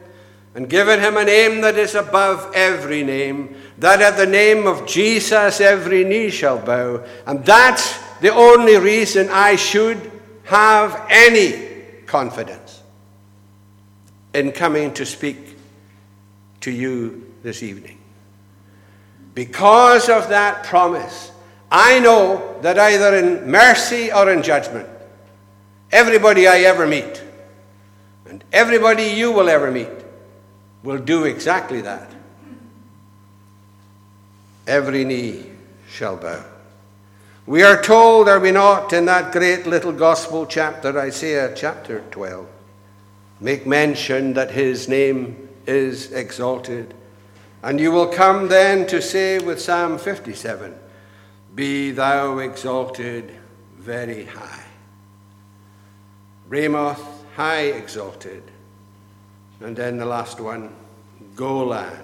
and 0.55 0.69
given 0.69 0.99
him 0.99 1.17
a 1.17 1.23
name 1.23 1.61
that 1.61 1.77
is 1.77 1.95
above 1.95 2.51
every 2.53 3.03
name, 3.03 3.55
that 3.79 4.01
at 4.01 4.17
the 4.17 4.25
name 4.25 4.67
of 4.67 4.85
Jesus 4.85 5.59
every 5.59 6.03
knee 6.03 6.29
shall 6.29 6.59
bow. 6.59 7.03
And 7.25 7.43
that's 7.43 7.97
the 8.19 8.33
only 8.33 8.77
reason 8.77 9.29
I 9.29 9.55
should 9.55 10.11
have 10.43 11.05
any 11.09 11.69
confidence 12.05 12.81
in 14.33 14.51
coming 14.51 14.93
to 14.93 15.05
speak 15.05 15.57
to 16.61 16.71
you 16.71 17.33
this 17.41 17.63
evening. 17.63 17.97
Because 19.33 20.09
of 20.09 20.29
that 20.29 20.63
promise, 20.65 21.31
I 21.71 21.99
know 21.99 22.59
that 22.61 22.77
either 22.77 23.15
in 23.17 23.49
mercy 23.49 24.11
or 24.11 24.31
in 24.31 24.43
judgment, 24.43 24.87
everybody 25.91 26.47
I 26.47 26.59
ever 26.59 26.85
meet, 26.85 27.23
and 28.27 28.43
everybody 28.53 29.05
you 29.05 29.31
will 29.31 29.49
ever 29.49 29.71
meet, 29.71 29.89
will 30.83 30.99
do 30.99 31.23
exactly 31.23 31.81
that. 31.81 32.11
Every 34.67 35.03
knee 35.03 35.45
shall 35.89 36.17
bow. 36.17 36.43
We 37.45 37.63
are 37.63 37.81
told, 37.81 38.29
are 38.29 38.39
we 38.39 38.51
not, 38.51 38.93
in 38.93 39.05
that 39.05 39.33
great 39.33 39.67
little 39.67 39.91
gospel 39.91 40.45
chapter, 40.45 40.97
Isaiah 40.97 41.53
chapter 41.55 42.01
12, 42.11 42.47
make 43.41 43.67
mention 43.67 44.33
that 44.33 44.51
his 44.51 44.87
name 44.87 45.49
is 45.67 46.11
exalted. 46.13 46.93
And 47.61 47.79
you 47.79 47.91
will 47.91 48.07
come 48.07 48.47
then 48.47 48.87
to 48.87 49.01
say 49.01 49.39
with 49.39 49.61
Psalm 49.61 49.97
57 49.97 50.73
Be 51.53 51.91
thou 51.91 52.37
exalted 52.39 53.37
very 53.77 54.25
high. 54.25 54.63
Ramoth, 56.47 57.03
high 57.35 57.63
exalted. 57.63 58.43
And 59.63 59.77
then 59.77 59.97
the 59.97 60.05
last 60.05 60.41
one, 60.41 60.75
Golan. 61.35 62.03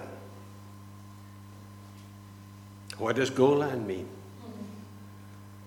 What 2.96 3.16
does 3.16 3.28
Golan 3.28 3.86
mean? 3.86 4.08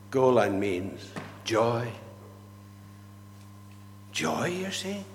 Golan 0.10 0.60
means 0.60 1.08
joy. 1.44 1.88
Joy, 4.12 4.48
you're 4.48 4.72
saying? 4.72 5.06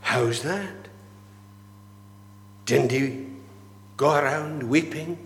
How's 0.00 0.42
that? 0.42 0.88
Didn't 2.66 2.90
he 2.90 3.26
go 3.96 4.12
around 4.14 4.64
weeping 4.64 5.18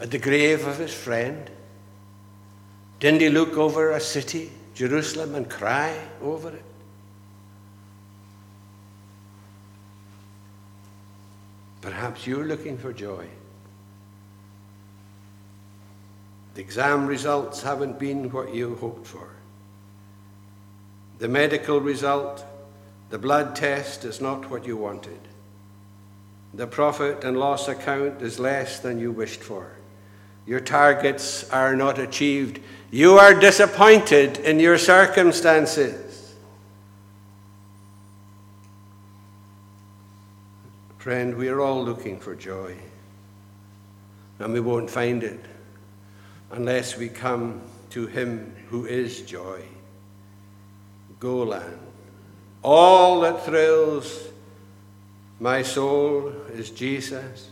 at 0.00 0.10
the 0.10 0.18
grave 0.18 0.66
of 0.66 0.78
his 0.78 0.94
friend? 0.94 1.50
Didn't 3.00 3.20
he 3.20 3.28
look 3.28 3.56
over 3.58 3.90
a 3.90 4.00
city, 4.00 4.50
Jerusalem, 4.74 5.34
and 5.34 5.48
cry 5.48 5.98
over 6.22 6.48
it? 6.48 6.64
Perhaps 11.84 12.26
you're 12.26 12.46
looking 12.46 12.78
for 12.78 12.94
joy. 12.94 13.26
The 16.54 16.62
exam 16.62 17.06
results 17.06 17.62
haven't 17.62 17.98
been 17.98 18.30
what 18.30 18.54
you 18.54 18.76
hoped 18.76 19.06
for. 19.06 19.28
The 21.18 21.28
medical 21.28 21.80
result, 21.80 22.42
the 23.10 23.18
blood 23.18 23.54
test, 23.54 24.06
is 24.06 24.22
not 24.22 24.50
what 24.50 24.66
you 24.66 24.78
wanted. 24.78 25.20
The 26.54 26.66
profit 26.66 27.22
and 27.22 27.38
loss 27.38 27.68
account 27.68 28.22
is 28.22 28.38
less 28.38 28.80
than 28.80 28.98
you 28.98 29.12
wished 29.12 29.42
for. 29.42 29.70
Your 30.46 30.60
targets 30.60 31.46
are 31.50 31.76
not 31.76 31.98
achieved. 31.98 32.60
You 32.92 33.18
are 33.18 33.38
disappointed 33.38 34.38
in 34.38 34.58
your 34.58 34.78
circumstances. 34.78 36.03
Friend, 41.04 41.36
we 41.36 41.48
are 41.48 41.60
all 41.60 41.84
looking 41.84 42.18
for 42.18 42.34
joy, 42.34 42.74
and 44.38 44.54
we 44.54 44.60
won't 44.60 44.88
find 44.88 45.22
it 45.22 45.38
unless 46.50 46.96
we 46.96 47.10
come 47.10 47.60
to 47.90 48.06
Him 48.06 48.56
who 48.70 48.86
is 48.86 49.20
joy. 49.20 49.60
Golan. 51.20 51.78
All 52.62 53.20
that 53.20 53.44
thrills 53.44 54.28
my 55.40 55.60
soul 55.60 56.28
is 56.54 56.70
Jesus. 56.70 57.50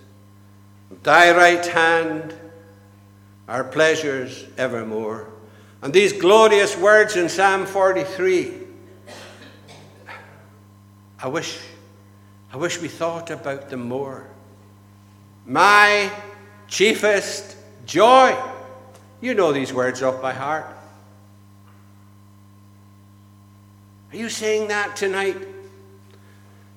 Thy 1.03 1.37
right 1.37 1.67
hand 1.67 2.35
are 3.49 3.65
pleasures 3.65 4.47
evermore. 4.57 5.29
And 5.83 5.93
these 5.93 6.15
glorious 6.15 6.75
words 6.79 7.17
in 7.17 7.29
Psalm 7.29 7.67
43, 7.67 8.55
I 11.19 11.29
wish 11.29 11.59
I 12.53 12.59
wish 12.59 12.81
we 12.81 12.89
thought 12.89 13.31
about 13.31 13.71
them 13.71 13.89
more. 13.89 14.27
My 15.47 16.13
chiefest 16.69 17.57
joy. 17.87 18.37
You 19.23 19.35
know 19.35 19.53
these 19.53 19.73
words 19.73 20.03
off 20.03 20.21
by 20.21 20.35
heart. 20.35 20.67
Are 24.13 24.17
you 24.17 24.29
saying 24.29 24.69
that 24.69 24.97
tonight? 24.97 25.37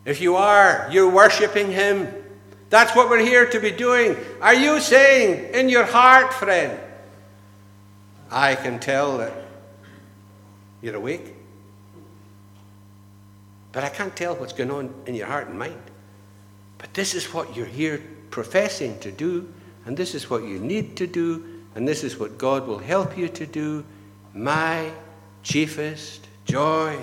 If 0.05 0.21
you 0.21 0.37
are, 0.37 0.87
you're 0.91 1.09
worshiping 1.09 1.71
Him. 1.71 2.07
That's 2.69 2.95
what 2.95 3.09
we're 3.09 3.25
here 3.25 3.49
to 3.49 3.59
be 3.59 3.71
doing. 3.71 4.15
Are 4.41 4.53
you 4.53 4.79
saying 4.79 5.53
in 5.53 5.67
your 5.67 5.83
heart, 5.83 6.33
friend, 6.33 6.79
I 8.31 8.55
can 8.55 8.79
tell 8.79 9.17
that 9.17 9.33
you're 10.81 10.95
awake? 10.95 11.34
But 13.75 13.83
I 13.83 13.89
can't 13.89 14.15
tell 14.15 14.37
what's 14.37 14.53
going 14.53 14.71
on 14.71 14.93
in 15.05 15.15
your 15.15 15.27
heart 15.27 15.49
and 15.49 15.59
mind. 15.59 15.81
But 16.77 16.93
this 16.93 17.13
is 17.13 17.33
what 17.33 17.57
you're 17.57 17.65
here 17.65 18.01
professing 18.29 18.97
to 18.99 19.11
do, 19.11 19.53
and 19.85 19.97
this 19.97 20.15
is 20.15 20.29
what 20.29 20.43
you 20.43 20.59
need 20.59 20.95
to 20.95 21.05
do, 21.05 21.43
and 21.75 21.85
this 21.85 22.01
is 22.01 22.17
what 22.17 22.37
God 22.37 22.67
will 22.67 22.77
help 22.77 23.17
you 23.17 23.27
to 23.27 23.45
do. 23.45 23.83
My 24.33 24.91
chiefest 25.43 26.25
joy. 26.45 26.97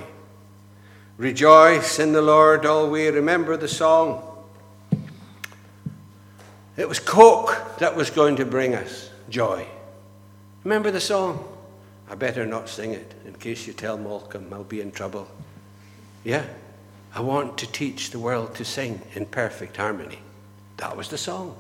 Rejoice 1.19 1.99
in 1.99 2.15
the 2.15 2.23
Lord 2.23 2.65
always. 2.65 3.13
Remember 3.13 3.59
the 3.59 3.69
song. 3.69 4.27
It 6.79 6.89
was 6.89 6.99
Coke 6.99 7.79
that 7.81 7.95
was 7.95 8.09
going 8.09 8.37
to 8.37 8.47
bring 8.47 8.75
us 8.75 9.11
joy. 9.29 9.67
Remember 10.65 10.91
the 10.91 11.03
song? 11.03 11.47
I 12.09 12.15
better 12.15 12.47
not 12.47 12.71
sing 12.71 12.93
it 12.93 13.13
in 13.27 13.35
case 13.35 13.67
you 13.67 13.75
tell 13.75 13.99
Malcolm 13.99 14.49
I'll 14.51 14.65
be 14.65 14.81
in 14.81 14.91
trouble. 14.91 15.29
Yeah? 16.25 16.47
I 17.15 17.21
want 17.21 17.59
to 17.59 17.71
teach 17.71 18.11
the 18.11 18.19
world 18.19 18.55
to 18.57 18.65
sing 18.65 19.03
in 19.15 19.27
perfect 19.27 19.77
harmony. 19.77 20.19
That 20.79 20.97
was 20.97 21.09
the 21.09 21.19
song. 21.19 21.57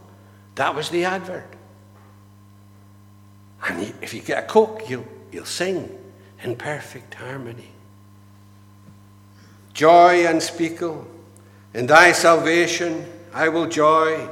That 0.54 0.74
was 0.74 0.88
the 0.88 1.04
advert. 1.04 1.46
And 3.68 3.94
if 4.00 4.14
you 4.14 4.20
get 4.20 4.42
a 4.42 4.46
Coke, 4.46 4.88
you'll, 4.88 5.06
you'll 5.30 5.44
sing 5.44 5.90
in 6.42 6.56
perfect 6.56 7.14
harmony. 7.14 7.68
Joy 9.74 10.26
unspeakable 10.26 11.06
in 11.74 11.86
thy 11.86 12.12
salvation, 12.12 13.06
I 13.32 13.48
will 13.48 13.66
joy, 13.66 14.28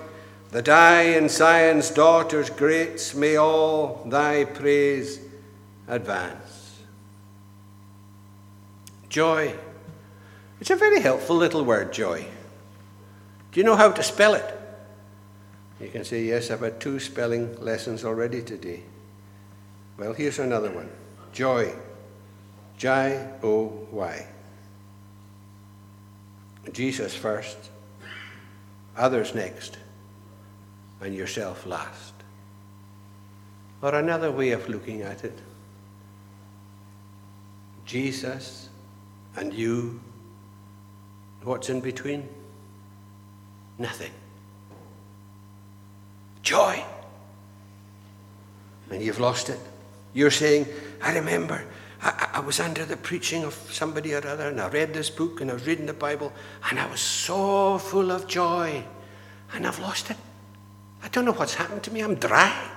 that 0.51 0.69
I 0.69 1.03
in 1.03 1.29
Zion's 1.29 1.91
daughters' 1.91 2.51
greats 2.51 3.15
may 3.15 3.37
all 3.37 4.03
thy 4.07 4.45
praise 4.45 5.21
advance. 5.89 6.81
Joy. 9.09 9.55
It's 10.61 10.71
a 10.71 10.77
very 10.77 11.01
helpful 11.01 11.37
little 11.37 11.65
word, 11.65 11.93
joy. 11.93 12.27
Do 13.53 13.61
you 13.61 13.65
know 13.65 13.77
how 13.77 13.91
to 13.91 14.03
spell 14.03 14.35
it? 14.35 14.57
You 15.81 15.89
can 15.89 16.05
say, 16.05 16.23
Yes, 16.23 16.51
I've 16.51 16.61
had 16.61 16.81
two 16.81 17.01
spelling 17.01 17.57
lessons 17.63 18.05
already 18.05 18.43
today. 18.43 18.83
Well, 19.99 20.13
here's 20.13 20.39
another 20.39 20.71
one 20.71 20.91
joy. 21.33 21.75
J 22.77 23.29
O 23.43 23.87
Y. 23.91 24.27
Jesus 26.73 27.15
first, 27.15 27.59
others 28.97 29.35
next, 29.35 29.79
and 31.01 31.15
yourself 31.15 31.67
last. 31.67 32.15
Or 33.83 33.95
another 33.95 34.31
way 34.31 34.51
of 34.51 34.69
looking 34.69 35.03
at 35.03 35.25
it 35.25 35.39
Jesus 37.91 38.69
and 39.37 39.53
you, 39.53 40.01
what's 41.43 41.69
in 41.69 41.81
between? 41.81 42.29
Nothing. 43.79 44.13
Joy. 46.43 46.85
And 48.91 49.03
you've 49.03 49.21
lost 49.21 49.49
it. 49.49 49.59
You're 50.13 50.31
saying, 50.31 50.67
I 51.01 51.15
remember 51.15 51.65
I, 52.03 52.31
I, 52.35 52.41
was 52.41 52.61
under 52.61 52.85
the 52.85 52.97
preaching 52.97 53.45
of 53.45 53.55
somebody 53.71 54.15
or 54.15 54.27
other, 54.27 54.49
and 54.49 54.61
I 54.61 54.69
read 54.69 54.95
this 54.95 55.11
book, 55.11 55.41
and 55.41 55.51
I 55.51 55.55
was 55.55 55.67
reading 55.67 55.87
the 55.87 55.93
Bible, 55.93 56.33
and 56.71 56.79
I 56.79 56.91
was 56.91 57.01
so 57.01 57.79
full 57.79 58.11
of 58.11 58.27
joy, 58.27 58.83
and 59.53 59.67
I've 59.67 59.79
lost 59.79 60.11
it. 60.11 60.17
I 61.03 61.09
don't 61.09 61.25
know 61.25 61.33
what's 61.33 61.55
happened 61.55 61.83
to 61.85 61.93
me. 61.93 62.01
I'm 62.01 62.15
dry. 62.15 62.69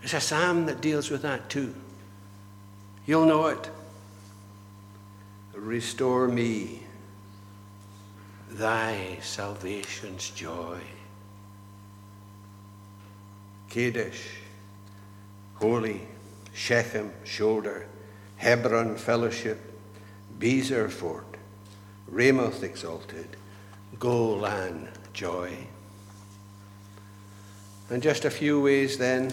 There's 0.00 0.14
a 0.14 0.20
psalm 0.20 0.66
that 0.66 0.80
deals 0.80 1.10
with 1.10 1.22
that 1.22 1.48
too. 1.48 1.74
You'll 3.06 3.26
know 3.26 3.46
it. 3.46 3.70
Restore 5.54 6.28
me 6.28 6.82
thy 8.50 9.18
salvation's 9.22 10.30
joy. 10.30 10.80
Kadesh, 13.68 14.26
holy, 15.54 16.00
Shechem, 16.52 17.12
shoulder, 17.24 17.86
Hebron, 18.36 18.96
fellowship, 18.96 19.60
Bezer, 20.38 20.90
fort, 20.90 21.36
Ramoth, 22.08 22.62
exalted, 22.62 23.36
Golan, 23.98 24.88
joy. 25.12 25.56
And 27.88 28.02
just 28.02 28.24
a 28.24 28.30
few 28.30 28.60
ways 28.60 28.98
then 28.98 29.32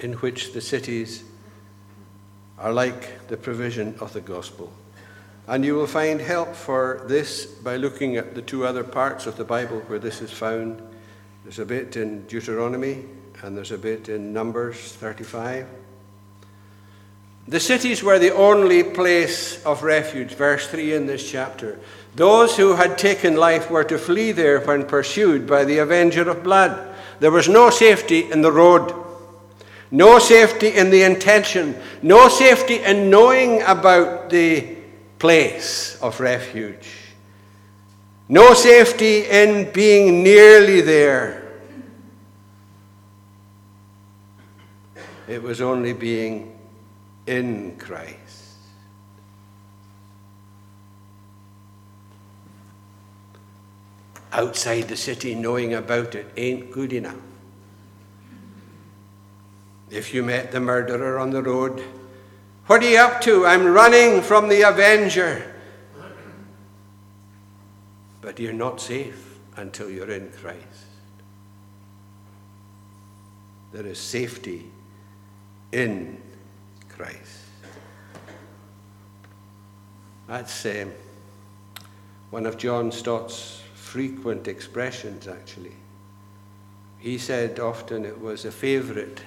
in 0.00 0.14
which 0.14 0.52
the 0.52 0.60
cities 0.60 1.24
are 2.58 2.72
like 2.72 3.28
the 3.28 3.36
provision 3.36 3.94
of 4.00 4.12
the 4.12 4.20
gospel. 4.20 4.72
And 5.48 5.64
you 5.64 5.74
will 5.76 5.86
find 5.86 6.20
help 6.20 6.54
for 6.54 7.04
this 7.06 7.46
by 7.46 7.76
looking 7.76 8.18
at 8.18 8.34
the 8.34 8.42
two 8.42 8.66
other 8.66 8.84
parts 8.84 9.26
of 9.26 9.38
the 9.38 9.44
Bible 9.44 9.80
where 9.86 9.98
this 9.98 10.20
is 10.20 10.30
found. 10.30 10.82
There's 11.42 11.58
a 11.58 11.64
bit 11.64 11.96
in 11.96 12.26
Deuteronomy 12.26 13.06
and 13.42 13.56
there's 13.56 13.72
a 13.72 13.78
bit 13.78 14.10
in 14.10 14.34
Numbers 14.34 14.76
35. 14.76 15.66
The 17.46 17.60
cities 17.60 18.02
were 18.02 18.18
the 18.18 18.34
only 18.34 18.84
place 18.84 19.64
of 19.64 19.82
refuge, 19.82 20.34
verse 20.34 20.68
3 20.68 20.92
in 20.92 21.06
this 21.06 21.30
chapter. 21.30 21.80
Those 22.14 22.58
who 22.58 22.74
had 22.74 22.98
taken 22.98 23.36
life 23.36 23.70
were 23.70 23.84
to 23.84 23.96
flee 23.96 24.32
there 24.32 24.60
when 24.60 24.84
pursued 24.84 25.46
by 25.46 25.64
the 25.64 25.78
avenger 25.78 26.28
of 26.28 26.42
blood. 26.42 26.94
There 27.20 27.30
was 27.30 27.48
no 27.48 27.70
safety 27.70 28.30
in 28.30 28.42
the 28.42 28.52
road, 28.52 28.92
no 29.90 30.18
safety 30.18 30.68
in 30.68 30.90
the 30.90 31.04
intention, 31.04 31.74
no 32.02 32.28
safety 32.28 32.82
in 32.82 33.08
knowing 33.08 33.62
about 33.62 34.28
the 34.28 34.77
place 35.18 35.98
of 36.00 36.20
refuge, 36.20 36.88
no 38.28 38.54
safety 38.54 39.24
in 39.24 39.70
being 39.72 40.22
nearly 40.22 40.80
there. 40.80 41.44
It 45.26 45.42
was 45.42 45.60
only 45.60 45.92
being 45.92 46.58
in 47.26 47.76
Christ. 47.78 48.16
Outside 54.32 54.82
the 54.88 54.96
city, 54.96 55.34
knowing 55.34 55.74
about 55.74 56.14
it 56.14 56.26
ain't 56.36 56.70
good 56.70 56.92
enough. 56.92 57.16
If 59.90 60.12
you 60.12 60.22
met 60.22 60.52
the 60.52 60.60
murderer 60.60 61.18
on 61.18 61.30
the 61.30 61.42
road, 61.42 61.82
what 62.68 62.82
are 62.82 62.88
you 62.88 62.98
up 62.98 63.22
to? 63.22 63.46
I'm 63.46 63.64
running 63.64 64.20
from 64.20 64.50
the 64.50 64.60
avenger. 64.60 65.54
But 68.20 68.38
you're 68.38 68.52
not 68.52 68.78
safe 68.78 69.38
until 69.56 69.90
you're 69.90 70.10
in 70.10 70.30
Christ. 70.32 70.84
There 73.72 73.86
is 73.86 73.98
safety 73.98 74.70
in 75.72 76.20
Christ. 76.90 77.46
That's 80.26 80.66
um, 80.66 80.92
one 82.28 82.44
of 82.44 82.58
John 82.58 82.92
Stott's 82.92 83.62
frequent 83.72 84.46
expressions, 84.46 85.26
actually. 85.26 85.72
He 86.98 87.16
said 87.16 87.60
often 87.60 88.04
it 88.04 88.20
was 88.20 88.44
a 88.44 88.52
favorite 88.52 89.22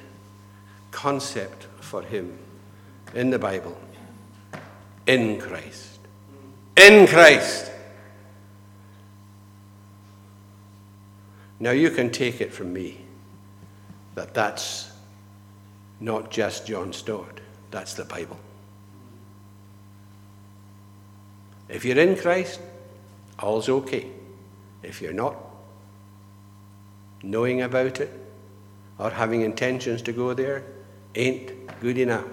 concept 0.92 1.64
for 1.80 2.04
him 2.04 2.38
in 3.14 3.30
the 3.30 3.40
Bible 3.40 3.78
in 5.08 5.40
Christ. 5.40 6.00
In 6.78 7.08
Christ. 7.08 7.72
Now 11.60 11.72
you 11.72 11.92
can 11.92 12.12
take 12.12 12.42
it 12.42 12.54
from 12.54 12.74
me 12.74 12.98
that 14.16 14.34
that's 14.34 14.92
not 16.00 16.32
just 16.32 16.66
John 16.66 16.92
Stott. 16.94 17.40
That's 17.70 17.94
the 17.94 18.06
Bible. 18.06 18.40
If 21.70 21.86
you're 21.86 22.00
in 22.00 22.16
Christ, 22.18 22.60
all's 23.40 23.70
okay. 23.70 24.08
If 24.84 25.02
you're 25.02 25.14
not, 25.14 25.36
knowing 27.22 27.62
about 27.62 28.00
it 28.00 28.12
or 28.98 29.12
having 29.12 29.42
intentions 29.42 30.02
to 30.04 30.12
go 30.12 30.34
there 30.34 30.64
ain't 31.16 31.80
good 31.80 31.98
enough. 31.98 32.26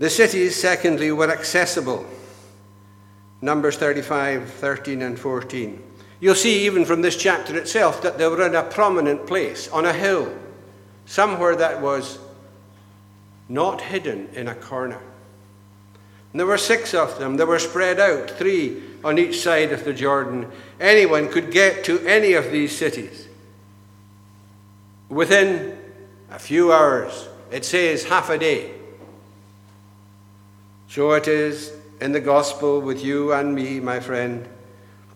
The 0.00 0.08
cities, 0.08 0.56
secondly, 0.56 1.12
were 1.12 1.30
accessible. 1.30 2.06
Numbers 3.42 3.76
35, 3.76 4.50
13, 4.50 5.02
and 5.02 5.18
14. 5.18 5.82
You'll 6.20 6.34
see, 6.34 6.64
even 6.64 6.86
from 6.86 7.02
this 7.02 7.16
chapter 7.16 7.54
itself, 7.58 8.00
that 8.00 8.16
they 8.16 8.26
were 8.26 8.46
in 8.46 8.54
a 8.54 8.62
prominent 8.62 9.26
place, 9.26 9.68
on 9.68 9.84
a 9.84 9.92
hill, 9.92 10.34
somewhere 11.04 11.54
that 11.54 11.82
was 11.82 12.18
not 13.50 13.82
hidden 13.82 14.30
in 14.32 14.48
a 14.48 14.54
corner. 14.54 15.02
And 16.32 16.40
there 16.40 16.46
were 16.46 16.56
six 16.56 16.94
of 16.94 17.18
them. 17.18 17.36
They 17.36 17.44
were 17.44 17.58
spread 17.58 18.00
out, 18.00 18.30
three 18.30 18.82
on 19.04 19.18
each 19.18 19.42
side 19.42 19.70
of 19.70 19.84
the 19.84 19.92
Jordan. 19.92 20.50
Anyone 20.80 21.28
could 21.28 21.50
get 21.50 21.84
to 21.84 21.98
any 22.06 22.32
of 22.32 22.50
these 22.50 22.74
cities. 22.74 23.28
Within 25.10 25.76
a 26.30 26.38
few 26.38 26.72
hours, 26.72 27.28
it 27.50 27.66
says 27.66 28.04
half 28.04 28.30
a 28.30 28.38
day. 28.38 28.79
So 30.90 31.12
it 31.12 31.28
is 31.28 31.72
in 32.00 32.10
the 32.10 32.20
gospel 32.20 32.80
with 32.80 33.04
you 33.04 33.32
and 33.32 33.54
me, 33.54 33.78
my 33.78 34.00
friend. 34.00 34.48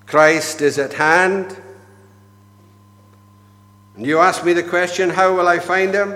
Christ 0.07 0.61
is 0.61 0.79
at 0.79 0.93
hand. 0.93 1.61
And 3.97 4.07
you 4.07 4.21
ask 4.21 4.45
me 4.45 4.53
the 4.53 4.63
question, 4.63 5.11
how 5.11 5.35
will 5.35 5.49
I 5.49 5.59
find 5.59 5.93
him? 5.93 6.15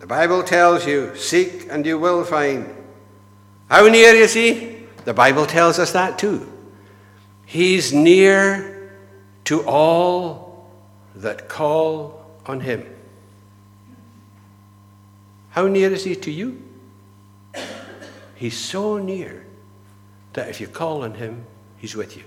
The 0.00 0.06
Bible 0.08 0.42
tells 0.42 0.84
you, 0.84 1.14
seek 1.14 1.68
and 1.70 1.86
you 1.86 1.96
will 1.96 2.24
find. 2.24 2.74
How 3.70 3.86
near 3.86 4.12
is 4.16 4.34
he? 4.34 4.78
The 5.04 5.14
Bible 5.14 5.46
tells 5.46 5.78
us 5.78 5.92
that 5.92 6.18
too. 6.18 6.52
He's 7.44 7.92
near 7.92 8.90
to 9.44 9.64
all 9.64 10.72
that 11.14 11.48
call 11.48 12.26
on 12.46 12.62
him. 12.62 12.84
How 15.50 15.68
near 15.68 15.92
is 15.92 16.02
he 16.02 16.16
to 16.16 16.32
you? 16.32 16.65
He's 18.34 18.58
so 18.58 18.98
near 18.98 19.46
that 20.34 20.48
if 20.48 20.60
you 20.60 20.68
call 20.68 21.02
on 21.02 21.14
him, 21.14 21.46
he's 21.78 21.96
with 21.96 22.16
you. 22.16 22.24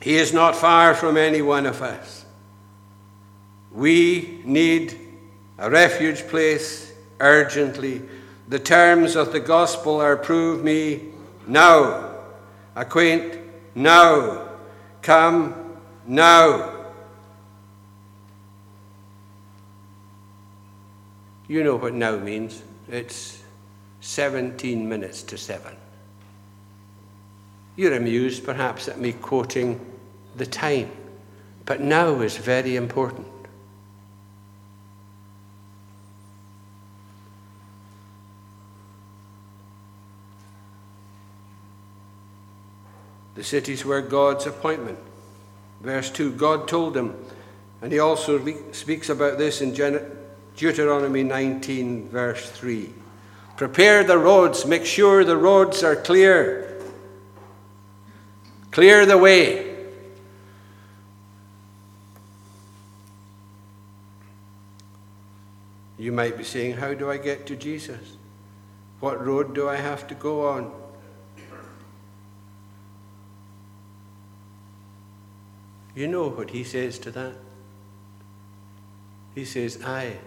He 0.00 0.16
is 0.16 0.32
not 0.32 0.56
far 0.56 0.94
from 0.94 1.16
any 1.16 1.42
one 1.42 1.66
of 1.66 1.80
us. 1.80 2.24
We 3.70 4.40
need 4.44 4.98
a 5.58 5.70
refuge 5.70 6.26
place 6.26 6.92
urgently. 7.20 8.02
The 8.48 8.58
terms 8.58 9.14
of 9.14 9.32
the 9.32 9.40
gospel 9.40 10.00
are 10.00 10.16
prove 10.16 10.64
me 10.64 11.12
now, 11.46 12.16
acquaint 12.74 13.38
now, 13.74 14.48
come 15.02 15.78
now. 16.06 16.81
You 21.48 21.64
know 21.64 21.76
what 21.76 21.94
now 21.94 22.16
means. 22.16 22.62
It's 22.88 23.42
17 24.00 24.88
minutes 24.88 25.22
to 25.24 25.38
7. 25.38 25.76
You're 27.76 27.94
amused 27.94 28.44
perhaps 28.44 28.88
at 28.88 28.98
me 28.98 29.12
quoting 29.12 29.80
the 30.36 30.46
time, 30.46 30.90
but 31.64 31.80
now 31.80 32.20
is 32.20 32.36
very 32.36 32.76
important. 32.76 33.26
The 43.34 43.44
cities 43.44 43.84
were 43.84 44.02
God's 44.02 44.46
appointment. 44.46 44.98
Verse 45.80 46.10
2 46.10 46.32
God 46.32 46.68
told 46.68 46.96
him, 46.96 47.14
and 47.80 47.92
he 47.92 47.98
also 47.98 48.38
speaks 48.72 49.08
about 49.08 49.38
this 49.38 49.60
in 49.60 49.74
Deuteronomy 50.56 51.22
19, 51.22 52.08
verse 52.08 52.50
3. 52.50 52.92
Prepare 53.56 54.04
the 54.04 54.18
roads, 54.18 54.66
make 54.66 54.84
sure 54.84 55.24
the 55.24 55.36
roads 55.36 55.82
are 55.82 55.96
clear. 55.96 56.80
Clear 58.70 59.06
the 59.06 59.18
way. 59.18 59.72
You 65.98 66.10
might 66.10 66.36
be 66.36 66.42
saying, 66.42 66.78
How 66.78 66.94
do 66.94 67.10
I 67.10 67.16
get 67.16 67.46
to 67.46 67.54
Jesus? 67.54 68.16
What 68.98 69.24
road 69.24 69.54
do 69.54 69.68
I 69.68 69.76
have 69.76 70.06
to 70.08 70.14
go 70.14 70.48
on? 70.48 70.72
You 75.94 76.08
know 76.08 76.28
what 76.28 76.50
he 76.50 76.64
says 76.64 76.98
to 77.00 77.10
that? 77.12 77.36
He 79.34 79.44
says, 79.44 79.82
I 79.84 80.18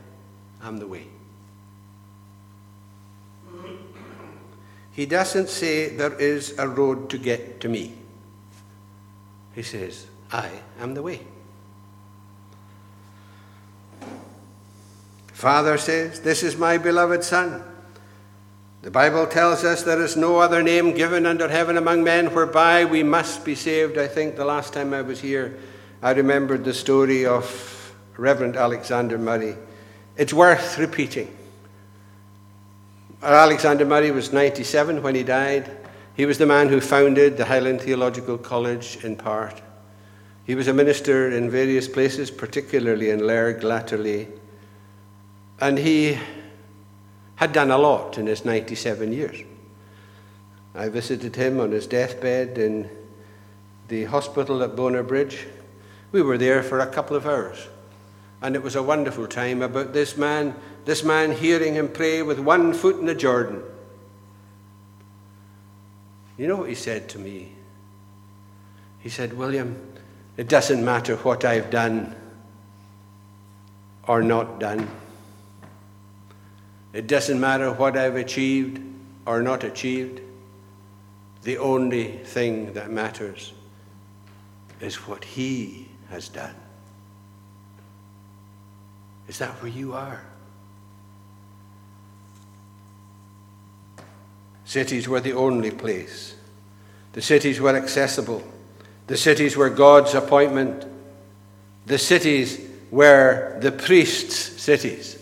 am 0.68 0.78
the 0.78 0.88
way. 0.88 1.08
He 4.92 5.06
doesn't 5.06 5.50
say 5.50 5.90
there 5.90 6.14
is 6.14 6.58
a 6.58 6.68
road 6.68 7.10
to 7.10 7.18
get 7.18 7.60
to 7.62 7.70
me. 7.70 7.96
He 9.54 9.62
says, 9.62 10.08
I 10.32 10.50
am 10.80 10.94
the 10.94 11.02
way. 11.02 11.22
Father 15.28 15.78
says, 15.78 16.22
This 16.22 16.44
is 16.44 16.58
my 16.58 16.78
beloved 16.78 17.24
Son. 17.24 17.62
The 18.84 18.92
Bible 18.92 19.28
tells 19.28 19.64
us 19.64 19.84
there 19.84 20.02
is 20.02 20.16
no 20.16 20.38
other 20.38 20.64
name 20.64 20.94
given 20.94 21.26
under 21.26 21.50
heaven 21.50 21.76
among 21.76 22.04
men 22.04 22.34
whereby 22.34 22.86
we 22.86 23.04
must 23.04 23.44
be 23.44 23.56
saved. 23.56 23.98
I 23.98 24.08
think 24.08 24.36
the 24.36 24.46
last 24.46 24.74
time 24.74 24.94
I 24.94 25.02
was 25.02 25.20
here, 25.20 25.60
I 26.02 26.12
remembered 26.12 26.64
the 26.64 26.74
story 26.74 27.26
of 27.26 27.94
Reverend 28.16 28.56
Alexander 28.56 29.18
Murray. 29.18 29.56
It's 30.18 30.34
worth 30.34 30.78
repeating. 30.78 31.36
Alexander 33.22 33.86
Murray 33.86 34.12
was 34.12 34.32
97 34.32 35.02
when 35.02 35.16
he 35.16 35.24
died. 35.24 35.70
He 36.16 36.26
was 36.26 36.38
the 36.38 36.46
man 36.46 36.70
who 36.70 36.80
founded 36.80 37.36
the 37.36 37.46
Highland 37.46 37.82
Theological 37.82 38.38
College 38.38 39.04
in 39.04 39.16
part. 39.16 39.62
He 40.46 40.56
was 40.56 40.68
a 40.68 40.74
minister 40.74 41.32
in 41.32 41.50
various 41.50 41.88
places, 41.88 42.32
particularly 42.32 43.10
in 43.10 43.20
Lairg 43.20 43.64
latterly. 43.64 44.28
And 45.60 45.78
he 45.78 46.18
had 47.36 47.52
done 47.52 47.72
a 47.72 47.78
lot 47.78 48.18
in 48.18 48.28
his 48.28 48.46
97 48.46 49.12
years. 49.12 49.42
I 50.74 50.90
visited 50.90 51.36
him 51.36 51.60
on 51.60 51.72
his 51.72 51.88
deathbed 51.88 52.58
in 52.58 52.90
the 53.88 54.06
hospital 54.06 54.64
at 54.64 54.76
Bonar 54.76 55.04
Bridge. 55.04 55.46
We 56.12 56.22
were 56.22 56.38
there 56.38 56.64
for 56.64 56.80
a 56.80 56.88
couple 56.88 57.18
of 57.18 57.26
hours. 57.26 57.68
And 58.46 58.56
it 58.56 58.64
was 58.64 58.76
a 58.76 58.84
wonderful 58.84 59.28
time 59.28 59.62
about 59.62 59.94
this 59.94 60.18
man, 60.18 60.56
this 60.86 61.04
man 61.04 61.32
hearing 61.32 61.74
him 61.74 61.90
pray 61.90 62.22
with 62.22 62.40
one 62.40 62.74
foot 62.74 63.00
in 63.00 63.06
the 63.06 63.16
Jordan 63.16 63.64
you 66.38 66.48
know 66.48 66.58
what 66.58 66.70
he 66.70 66.76
said 66.76 67.08
to 67.10 67.20
me? 67.20 67.52
He 69.00 69.10
said, 69.10 69.34
William, 69.34 69.80
it 70.38 70.50
doesn't 70.50 70.84
matter 70.84 71.16
what 71.18 71.46
I've 71.46 71.70
done 71.70 72.16
or 74.08 74.22
not 74.22 74.60
done. 74.60 74.90
It 76.92 77.08
doesn't 77.08 77.40
matter 77.40 77.72
what 77.72 77.98
I've 77.98 78.16
achieved 78.16 78.82
or 79.26 79.42
not 79.42 79.64
achieved. 79.64 80.22
The 81.44 81.58
only 81.58 82.18
thing 82.18 82.74
that 82.74 82.92
matters 82.92 83.54
is 84.82 84.96
what 85.08 85.24
He 85.24 85.90
has 86.10 86.28
done. 86.28 86.56
Is 89.28 89.40
that 89.40 89.52
where 89.62 89.72
you 89.72 89.94
are? 89.94 90.22
Cities 94.66 95.08
were 95.08 95.20
the 95.20 95.34
only 95.34 95.72
place. 95.72 96.36
The 97.14 97.22
cities 97.22 97.62
were 97.62 97.76
accessible. 97.76 98.44
The 99.08 99.18
cities 99.18 99.56
were 99.56 99.70
God's 99.70 100.14
appointment. 100.14 100.86
The 101.86 101.98
cities 101.98 102.60
were 102.92 103.58
the 103.62 103.72
priests' 103.72 104.62
cities. 104.62 105.18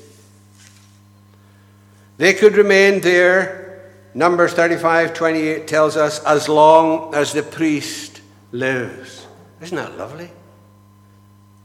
They 2.17 2.33
could 2.33 2.55
remain 2.55 3.01
there, 3.01 3.91
Numbers 4.13 4.53
35 4.53 5.13
28 5.13 5.67
tells 5.67 5.97
us, 5.97 6.23
as 6.23 6.47
long 6.47 7.13
as 7.15 7.33
the 7.33 7.43
priest 7.43 8.21
lives. 8.51 9.25
Isn't 9.61 9.75
that 9.75 9.97
lovely? 9.97 10.29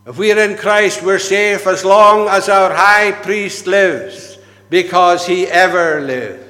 If 0.08 0.18
we 0.18 0.32
are 0.32 0.38
in 0.38 0.56
Christ, 0.56 1.02
we're 1.02 1.18
safe 1.18 1.66
as 1.66 1.84
long 1.84 2.28
as 2.28 2.48
our 2.48 2.74
high 2.74 3.12
priest 3.12 3.66
lives, 3.66 4.38
because 4.70 5.26
he 5.26 5.46
ever 5.46 6.00
lives. 6.00 6.48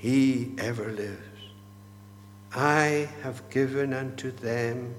he 0.00 0.52
ever 0.56 0.90
lives. 0.90 1.18
I 2.54 3.10
have 3.22 3.48
given 3.50 3.92
unto 3.92 4.30
them 4.30 4.94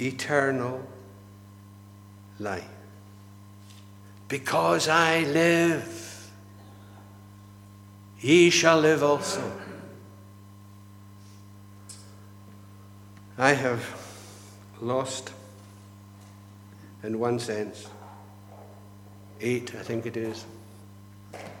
eternal 0.00 0.82
life. 2.40 2.64
Because 4.26 4.88
I 4.88 5.24
live, 5.24 6.30
ye 8.20 8.48
shall 8.48 8.80
live 8.80 9.02
also. 9.02 9.61
I 13.38 13.52
have 13.54 13.82
lost, 14.80 15.32
in 17.02 17.18
one 17.18 17.38
sense, 17.38 17.88
eight, 19.40 19.74
I 19.74 19.82
think 19.82 20.04
it 20.04 20.18
is, 20.18 20.44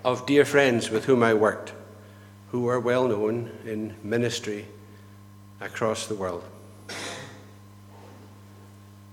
of 0.04 0.26
dear 0.26 0.44
friends 0.44 0.90
with 0.90 1.06
whom 1.06 1.22
I 1.22 1.32
worked, 1.32 1.72
who 2.50 2.68
are 2.68 2.78
well 2.78 3.08
known 3.08 3.50
in 3.64 3.94
ministry 4.02 4.66
across 5.62 6.06
the 6.06 6.14
world. 6.14 6.44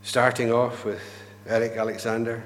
Starting 0.03 0.51
off 0.51 0.83
with 0.83 1.01
Eric 1.47 1.77
Alexander, 1.77 2.43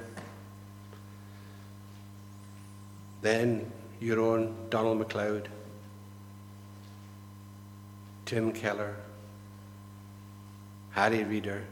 then 3.23 3.71
your 3.99 4.19
own 4.19 4.53
Donald 4.69 4.99
MacLeod, 4.99 5.49
Tim 8.25 8.51
Keller, 8.51 8.95
Harry 10.93 11.23
Reeder, 11.23 11.63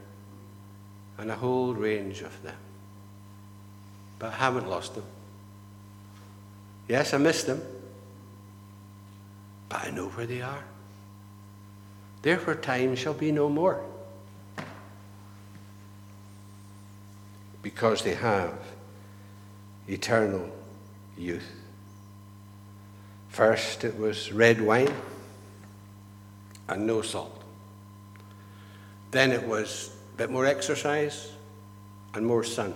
and 1.17 1.29
a 1.29 1.35
whole 1.35 1.73
range 1.73 2.21
of 2.21 2.41
them. 2.43 2.55
But 4.17 4.33
I 4.33 4.35
haven't 4.35 4.67
lost 4.67 4.95
them. 4.95 5.05
Yes, 6.87 7.13
I 7.13 7.17
miss 7.17 7.43
them, 7.43 7.61
but 9.69 9.87
I 9.87 9.91
know 9.91 10.09
where 10.09 10.25
they 10.25 10.41
are. 10.41 10.63
Therefore, 12.21 12.55
time 12.55 12.95
shall 12.95 13.13
be 13.13 13.31
no 13.31 13.49
more. 13.49 13.83
Because 17.61 18.03
they 18.03 18.15
have 18.15 18.53
eternal 19.87 20.49
youth. 21.17 21.49
First, 23.29 23.83
it 23.83 23.97
was 23.97 24.31
red 24.31 24.61
wine 24.61 24.93
and 26.67 26.85
no 26.85 27.01
salt. 27.01 27.40
Then 29.11 29.31
it 29.31 29.45
was 29.45 29.91
a 30.13 30.17
bit 30.17 30.31
more 30.31 30.45
exercise 30.45 31.31
and 32.13 32.25
more 32.25 32.43
sun. 32.43 32.73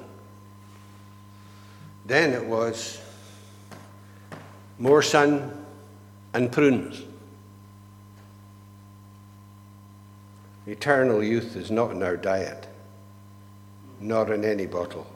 Then 2.06 2.34
it 2.34 2.46
was 2.46 3.02
more 4.78 5.02
sun 5.02 5.66
and 6.34 6.52
prunes. 6.52 7.02
Eternal 10.68 11.24
youth 11.24 11.56
is 11.56 11.72
not 11.72 11.92
in 11.92 12.04
our 12.04 12.18
diet. 12.18 12.68
not 14.00 14.30
in 14.30 14.44
any 14.44 14.66
bottle, 14.66 15.08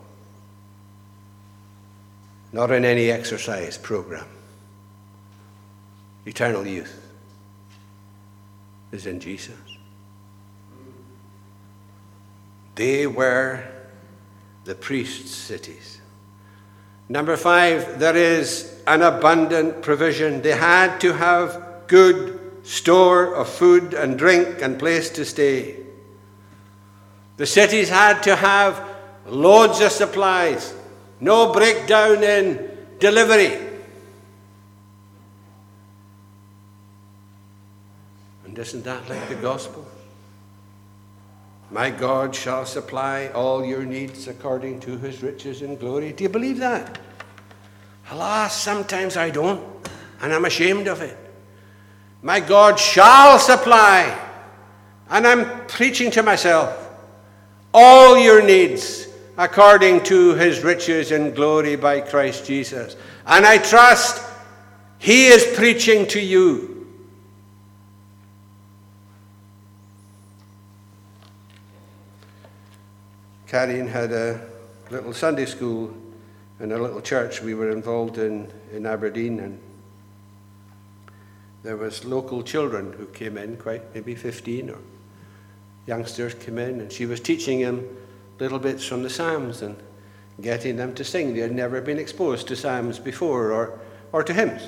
not 2.51 2.71
in 2.71 2.85
any 2.85 3.11
exercise 3.11 3.77
program. 3.77 4.25
Eternal 6.25 6.65
youth 6.65 7.05
is 8.91 9.05
in 9.05 9.19
Jesus. 9.19 9.68
They 12.79 13.07
were 13.07 13.61
the 14.63 14.73
priest's 14.73 15.31
cities. 15.31 15.99
Number 17.09 17.35
five, 17.35 17.99
there 17.99 18.15
is 18.15 18.73
an 18.87 19.01
abundant 19.01 19.81
provision. 19.81 20.41
They 20.41 20.55
had 20.55 21.01
to 21.01 21.11
have 21.11 21.61
good 21.87 22.39
store 22.63 23.35
of 23.35 23.49
food 23.49 23.93
and 23.93 24.17
drink 24.17 24.61
and 24.61 24.79
place 24.79 25.09
to 25.09 25.25
stay. 25.25 25.75
The 27.35 27.45
cities 27.45 27.89
had 27.89 28.23
to 28.23 28.37
have 28.37 28.81
loads 29.27 29.81
of 29.81 29.91
supplies, 29.91 30.73
no 31.19 31.51
breakdown 31.51 32.23
in 32.23 32.77
delivery. 32.97 33.59
And 38.45 38.57
isn't 38.57 38.85
that 38.85 39.09
like 39.09 39.27
the 39.27 39.35
gospel? 39.35 39.85
My 41.71 41.91
God 41.91 42.33
shall 42.33 42.65
supply 42.65 43.27
all 43.27 43.63
your 43.63 43.83
needs 43.83 44.27
according 44.27 44.79
to 44.81 44.97
his 44.97 45.21
riches 45.21 45.61
and 45.61 45.79
glory. 45.79 46.11
Do 46.13 46.23
you 46.23 46.29
believe 46.29 46.57
that? 46.59 46.99
Alas, 48.09 48.59
sometimes 48.59 49.15
I 49.17 49.29
don't, 49.29 49.63
and 50.21 50.33
I'm 50.33 50.45
ashamed 50.45 50.87
of 50.87 51.01
it. 51.01 51.15
My 52.23 52.39
God 52.39 52.79
shall 52.79 53.37
supply, 53.37 54.17
and 55.09 55.27
I'm 55.27 55.67
preaching 55.67 56.09
to 56.11 56.23
myself, 56.23 56.89
all 57.71 58.17
your 58.17 58.41
needs 58.41 59.07
according 59.37 60.03
to 60.03 60.33
his 60.33 60.63
riches 60.63 61.11
and 61.11 61.35
glory 61.35 61.75
by 61.75 62.01
Christ 62.01 62.45
Jesus. 62.45 62.97
And 63.25 63.45
I 63.45 63.57
trust 63.59 64.21
he 64.97 65.27
is 65.27 65.55
preaching 65.55 66.07
to 66.07 66.19
you. 66.19 66.68
Karen 73.49 73.87
had 73.87 74.11
a 74.11 74.39
little 74.91 75.11
Sunday 75.11 75.47
school 75.47 75.91
in 76.59 76.71
a 76.71 76.77
little 76.77 77.01
church 77.01 77.41
we 77.41 77.55
were 77.55 77.71
involved 77.71 78.19
in 78.19 78.47
in 78.71 78.85
Aberdeen, 78.85 79.39
and 79.39 79.59
there 81.63 81.75
was 81.75 82.05
local 82.05 82.43
children 82.43 82.93
who 82.93 83.07
came 83.07 83.39
in, 83.39 83.57
quite 83.57 83.81
maybe 83.95 84.13
15 84.13 84.69
or 84.69 84.77
youngsters 85.87 86.35
came 86.35 86.59
in, 86.59 86.79
and 86.79 86.91
she 86.91 87.07
was 87.07 87.19
teaching 87.19 87.61
them 87.61 87.87
little 88.37 88.59
bits 88.59 88.85
from 88.85 89.01
the 89.01 89.09
Psalms 89.09 89.63
and 89.63 89.75
getting 90.39 90.75
them 90.75 90.93
to 90.93 91.03
sing. 91.03 91.33
They 91.33 91.39
had 91.39 91.51
never 91.51 91.81
been 91.81 91.97
exposed 91.97 92.47
to 92.49 92.55
Psalms 92.55 92.99
before 92.99 93.51
or, 93.51 93.79
or 94.11 94.21
to 94.21 94.31
hymns. 94.31 94.61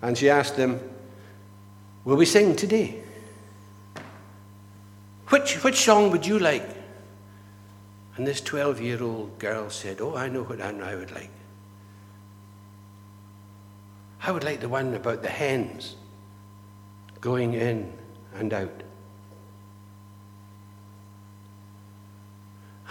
And 0.00 0.16
she 0.16 0.30
asked 0.30 0.56
them, 0.56 0.80
Will 2.06 2.16
we 2.16 2.24
sing 2.24 2.56
today? 2.56 3.02
Which, 5.28 5.62
which 5.62 5.84
song 5.84 6.10
would 6.10 6.26
you 6.26 6.38
like? 6.38 6.83
And 8.16 8.26
this 8.26 8.40
12 8.40 8.80
year 8.80 9.02
old 9.02 9.38
girl 9.38 9.70
said, 9.70 10.00
Oh, 10.00 10.14
I 10.14 10.28
know 10.28 10.44
what 10.44 10.60
I 10.60 10.94
would 10.94 11.10
like. 11.10 11.30
I 14.22 14.30
would 14.30 14.44
like 14.44 14.60
the 14.60 14.68
one 14.68 14.94
about 14.94 15.22
the 15.22 15.28
hens 15.28 15.96
going 17.20 17.54
in 17.54 17.92
and 18.36 18.52
out. 18.54 18.82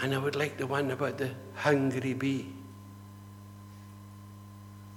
And 0.00 0.14
I 0.14 0.18
would 0.18 0.36
like 0.36 0.58
the 0.58 0.66
one 0.66 0.90
about 0.90 1.18
the 1.18 1.30
hungry 1.54 2.12
bee. 2.12 2.52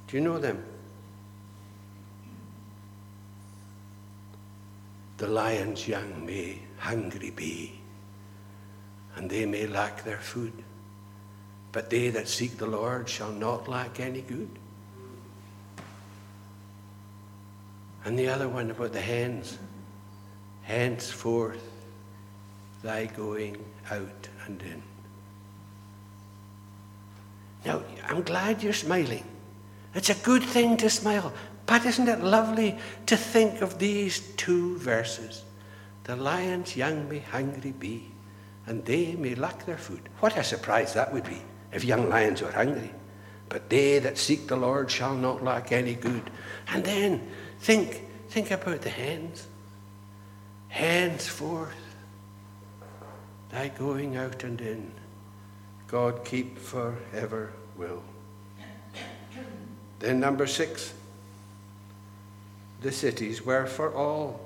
Do 0.08 0.18
you 0.18 0.22
know 0.22 0.38
them? 0.38 0.64
The 5.18 5.28
lion's 5.28 5.88
young 5.88 6.26
may 6.26 6.60
hungry 6.78 7.32
be 7.32 7.77
and 9.18 9.30
they 9.30 9.46
may 9.46 9.66
lack 9.66 10.04
their 10.04 10.20
food. 10.20 10.54
But 11.72 11.90
they 11.90 12.10
that 12.10 12.28
seek 12.28 12.58
the 12.58 12.68
Lord 12.68 13.10
shall 13.10 13.32
not 13.32 13.68
lack 13.68 14.00
any 14.00 14.22
good. 14.22 14.50
And 18.06 18.18
the 18.18 18.30
other 18.30 18.48
one 18.48 18.72
about 18.72 18.94
the 18.94 19.02
hens. 19.02 19.58
Henceforth 20.62 21.64
thy 22.84 23.06
going 23.06 23.58
out 23.90 24.30
and 24.46 24.62
in. 24.62 24.84
Now, 27.66 27.82
I'm 28.08 28.22
glad 28.22 28.62
you're 28.62 28.72
smiling. 28.72 29.26
It's 29.96 30.10
a 30.10 30.16
good 30.16 30.44
thing 30.44 30.78
to 30.78 30.90
smile. 30.90 31.34
But 31.66 31.86
isn't 31.86 32.08
it 32.08 32.22
lovely 32.22 32.78
to 33.08 33.18
think 33.18 33.62
of 33.62 33.80
these 33.80 34.20
two 34.36 34.78
verses? 34.78 35.44
The 36.04 36.16
lion's 36.16 36.78
young 36.78 37.10
may 37.10 37.20
hungry 37.20 37.72
be 37.72 38.12
and 38.68 38.84
they 38.84 39.16
may 39.16 39.34
lack 39.34 39.66
their 39.66 39.78
food. 39.78 40.02
What 40.20 40.38
a 40.38 40.44
surprise 40.44 40.94
that 40.94 41.12
would 41.14 41.24
be 41.24 41.42
if 41.72 41.86
young 41.86 42.10
lions 42.10 42.42
were 42.42 42.52
hungry. 42.52 42.92
But 43.50 43.70
they 43.70 44.00
that 44.00 44.18
seek 44.18 44.48
the 44.48 44.58
Lord 44.58 44.92
shall 44.92 45.16
not 45.16 45.42
lack 45.42 45.72
any 45.72 45.96
good. 45.96 46.30
And 46.68 46.84
then 46.84 47.28
think, 47.60 48.04
think 48.28 48.52
about 48.52 48.82
the 48.82 48.90
hens. 48.90 49.48
Henceforth, 50.68 51.74
thy 53.50 53.70
going 53.70 54.18
out 54.18 54.44
and 54.44 54.60
in, 54.60 54.92
God 55.88 56.26
keep 56.26 56.60
forever 56.60 57.54
will. 57.78 58.04
Then, 60.00 60.20
number 60.20 60.46
six, 60.46 60.94
the 62.82 62.92
cities 62.92 63.44
were 63.44 63.66
for 63.66 63.96
all, 63.96 64.42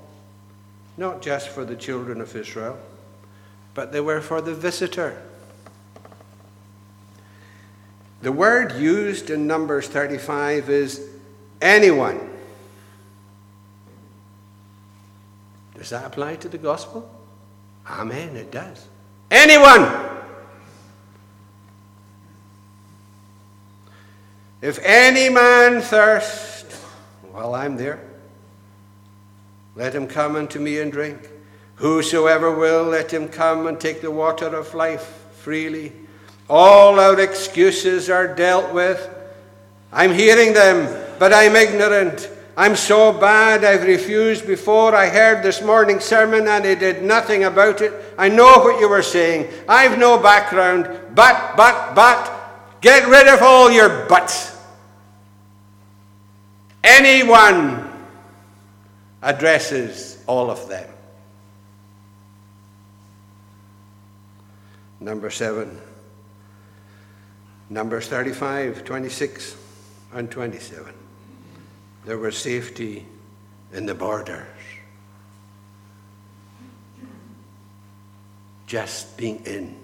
not 0.96 1.20
just 1.20 1.48
for 1.48 1.64
the 1.64 1.76
children 1.76 2.20
of 2.20 2.34
Israel 2.36 2.78
but 3.74 3.92
they 3.92 4.00
were 4.00 4.20
for 4.20 4.40
the 4.40 4.54
visitor. 4.54 5.22
The 8.22 8.32
word 8.32 8.72
used 8.72 9.30
in 9.30 9.46
Numbers 9.46 9.88
35 9.88 10.70
is 10.70 11.08
anyone. 11.60 12.30
Does 15.76 15.90
that 15.90 16.04
apply 16.04 16.36
to 16.36 16.48
the 16.48 16.58
gospel? 16.58 17.10
Amen, 17.88 18.36
it 18.36 18.52
does. 18.52 18.86
Anyone! 19.30 20.12
If 24.60 24.78
any 24.84 25.28
man 25.28 25.82
thirst, 25.82 26.66
well, 27.32 27.56
I'm 27.56 27.76
there. 27.76 28.00
Let 29.74 29.92
him 29.92 30.06
come 30.06 30.36
unto 30.36 30.60
me 30.60 30.78
and 30.78 30.92
drink. 30.92 31.28
Whosoever 31.76 32.54
will, 32.54 32.84
let 32.84 33.12
him 33.12 33.28
come 33.28 33.66
and 33.66 33.80
take 33.80 34.00
the 34.00 34.10
water 34.10 34.46
of 34.46 34.74
life 34.74 35.18
freely. 35.38 35.92
All 36.48 37.00
our 37.00 37.18
excuses 37.18 38.10
are 38.10 38.34
dealt 38.34 38.72
with. 38.72 39.08
I'm 39.92 40.12
hearing 40.12 40.52
them, 40.52 40.86
but 41.18 41.32
I'm 41.32 41.56
ignorant. 41.56 42.30
I'm 42.56 42.76
so 42.76 43.12
bad, 43.12 43.64
I've 43.64 43.84
refused 43.84 44.46
before. 44.46 44.94
I 44.94 45.08
heard 45.08 45.42
this 45.42 45.62
morning's 45.62 46.04
sermon 46.04 46.40
and 46.40 46.66
I 46.66 46.74
did 46.74 47.02
nothing 47.02 47.44
about 47.44 47.80
it. 47.80 47.92
I 48.18 48.28
know 48.28 48.58
what 48.58 48.78
you 48.78 48.88
were 48.88 49.02
saying. 49.02 49.50
I've 49.68 49.98
no 49.98 50.18
background. 50.18 50.84
But, 51.14 51.56
but, 51.56 51.94
but, 51.94 52.80
get 52.80 53.08
rid 53.08 53.26
of 53.28 53.40
all 53.42 53.70
your 53.70 54.06
buts. 54.06 54.54
Anyone 56.84 57.90
addresses 59.22 60.22
all 60.26 60.50
of 60.50 60.68
them. 60.68 60.88
Number 65.02 65.30
seven. 65.30 65.80
Numbers 67.68 68.06
35, 68.06 68.84
26, 68.84 69.56
and 70.12 70.30
27. 70.30 70.94
There 72.04 72.18
was 72.18 72.38
safety 72.38 73.04
in 73.72 73.86
the 73.86 73.94
borders. 73.94 74.46
Just 78.66 79.16
being 79.16 79.42
in. 79.44 79.74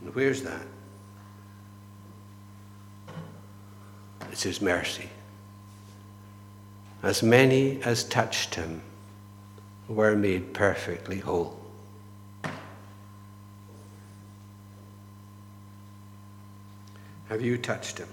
And 0.00 0.14
where's 0.16 0.42
that? 0.42 0.66
It's 4.32 4.42
His 4.42 4.60
mercy. 4.60 5.08
As 7.04 7.22
many 7.22 7.80
as 7.82 8.02
touched 8.02 8.56
Him 8.56 8.82
were 9.88 10.16
made 10.16 10.54
perfectly 10.54 11.18
whole. 11.18 11.58
Have 17.28 17.40
you 17.40 17.56
touched 17.56 17.98
him? 17.98 18.08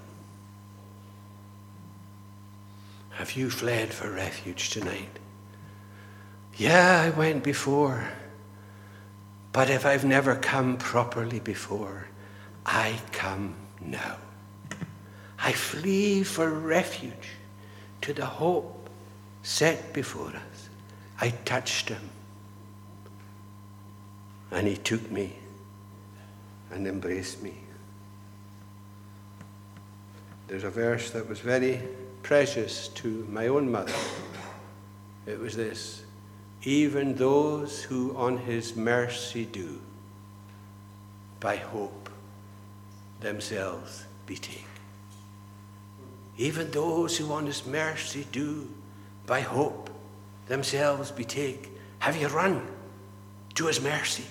Have 3.12 3.34
you 3.34 3.50
fled 3.50 3.94
for 3.94 4.10
refuge 4.10 4.70
tonight? 4.70 5.20
Yeah, 6.56 7.02
I 7.02 7.10
went 7.10 7.44
before. 7.44 8.08
But 9.52 9.70
if 9.70 9.86
I've 9.86 10.06
never 10.06 10.36
come 10.36 10.78
properly 10.78 11.40
before, 11.40 12.08
I 12.66 13.00
come 13.12 13.56
now. 13.82 14.18
I 15.38 15.52
flee 15.52 16.24
for 16.24 16.50
refuge 16.50 17.36
to 18.02 18.14
the 18.14 18.26
hope 18.26 18.90
set 19.44 19.92
before 19.94 20.30
us. 20.30 20.69
I 21.22 21.32
touched 21.44 21.90
him, 21.90 22.10
and 24.52 24.68
he 24.68 24.78
took 24.78 25.12
me 25.12 25.36
and 26.72 26.88
embraced 26.88 27.44
me. 27.44 27.56
There's 30.48 30.64
a 30.64 30.70
verse 30.70 31.12
that 31.12 31.28
was 31.28 31.40
very 31.40 31.82
precious 32.24 32.88
to 32.90 33.28
my 33.30 33.48
own 33.48 33.70
mother. 33.70 33.94
It 35.26 35.40
was 35.40 35.56
this 35.56 36.04
Even 36.64 37.16
those 37.16 37.84
who 37.84 38.16
on 38.16 38.38
his 38.38 38.76
mercy 38.76 39.46
do, 39.46 39.82
by 41.40 41.58
hope 41.58 42.10
themselves 43.20 44.06
betake. 44.26 44.66
Even 46.38 46.72
those 46.72 47.18
who 47.18 47.32
on 47.34 47.46
his 47.46 47.66
mercy 47.66 48.26
do, 48.32 48.70
by 49.26 49.42
hope 49.42 49.89
themselves 50.50 51.12
betake. 51.12 51.72
Have 52.00 52.18
you 52.18 52.28
run 52.28 52.68
to 53.56 53.68
his 53.68 53.82
mercy? 53.82 54.26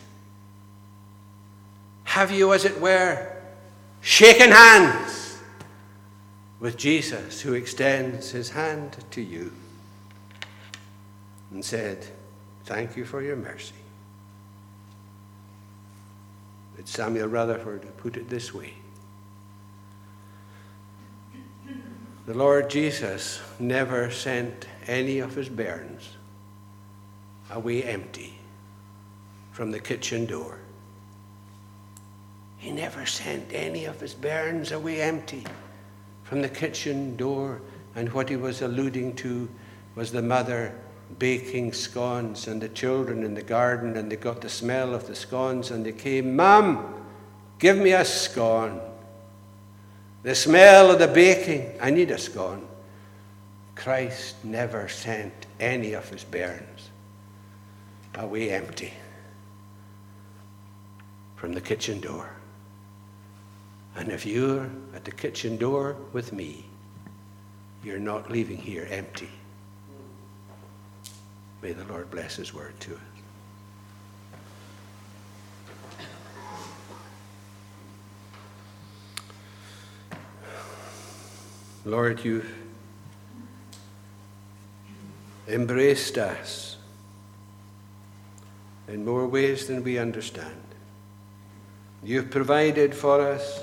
Have 2.04 2.30
you, 2.30 2.52
as 2.52 2.64
it 2.64 2.78
were, 2.80 3.32
shaken 4.00 4.50
hands 4.50 5.38
with 6.60 6.76
Jesus, 6.76 7.40
who 7.40 7.54
extends 7.54 8.30
his 8.30 8.50
hand 8.50 8.96
to 9.12 9.22
you 9.22 9.52
and 11.50 11.64
said, 11.64 12.06
Thank 12.64 12.96
you 12.96 13.04
for 13.04 13.22
your 13.22 13.36
mercy? 13.36 13.74
But 16.76 16.88
Samuel 16.88 17.28
Rutherford 17.28 17.96
put 17.96 18.16
it 18.16 18.28
this 18.28 18.52
way 18.52 18.74
The 22.26 22.34
Lord 22.34 22.68
Jesus 22.68 23.40
never 23.58 24.10
sent 24.10 24.66
any 24.88 25.18
of 25.18 25.34
his 25.34 25.48
bairns 25.48 26.16
away 27.50 27.84
empty 27.84 28.38
from 29.52 29.70
the 29.70 29.78
kitchen 29.78 30.26
door. 30.26 30.58
He 32.56 32.72
never 32.72 33.06
sent 33.06 33.52
any 33.52 33.84
of 33.84 34.00
his 34.00 34.14
bairns 34.14 34.72
away 34.72 35.00
empty 35.00 35.44
from 36.24 36.42
the 36.42 36.48
kitchen 36.48 37.16
door. 37.16 37.60
And 37.94 38.12
what 38.12 38.28
he 38.28 38.36
was 38.36 38.62
alluding 38.62 39.16
to 39.16 39.48
was 39.94 40.10
the 40.10 40.22
mother 40.22 40.74
baking 41.18 41.72
scones 41.72 42.48
and 42.48 42.60
the 42.60 42.68
children 42.68 43.22
in 43.22 43.34
the 43.34 43.42
garden, 43.42 43.96
and 43.96 44.10
they 44.10 44.16
got 44.16 44.40
the 44.40 44.48
smell 44.48 44.94
of 44.94 45.06
the 45.06 45.14
scones 45.14 45.70
and 45.70 45.86
they 45.86 45.92
came, 45.92 46.36
Mum, 46.36 46.94
give 47.58 47.78
me 47.78 47.92
a 47.92 48.04
scone. 48.04 48.80
The 50.22 50.34
smell 50.34 50.90
of 50.90 50.98
the 50.98 51.08
baking, 51.08 51.78
I 51.80 51.90
need 51.90 52.10
a 52.10 52.18
scone. 52.18 52.66
Christ 53.78 54.44
never 54.44 54.88
sent 54.88 55.32
any 55.60 55.92
of 55.92 56.08
his 56.08 56.24
bairns 56.24 56.90
away 58.16 58.50
empty 58.50 58.92
from 61.36 61.52
the 61.52 61.60
kitchen 61.60 62.00
door. 62.00 62.28
And 63.94 64.10
if 64.10 64.26
you're 64.26 64.68
at 64.94 65.04
the 65.04 65.12
kitchen 65.12 65.56
door 65.56 65.96
with 66.12 66.32
me, 66.32 66.64
you're 67.84 68.00
not 68.00 68.32
leaving 68.32 68.56
here 68.56 68.88
empty. 68.90 69.30
May 71.62 71.72
the 71.72 71.84
Lord 71.84 72.10
bless 72.10 72.34
his 72.34 72.52
word 72.52 72.74
to 72.80 72.94
us. 72.94 73.00
Lord, 81.84 82.24
you've 82.24 82.67
embraced 85.48 86.18
us 86.18 86.76
in 88.86 89.04
more 89.04 89.26
ways 89.26 89.66
than 89.66 89.82
we 89.82 89.98
understand. 89.98 90.62
You've 92.02 92.30
provided 92.30 92.94
for 92.94 93.20
us 93.20 93.62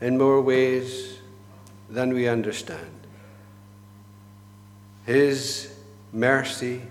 in 0.00 0.18
more 0.18 0.40
ways 0.40 1.18
than 1.88 2.12
we 2.12 2.28
understand. 2.28 2.90
His 5.06 5.74
mercy 6.12 6.82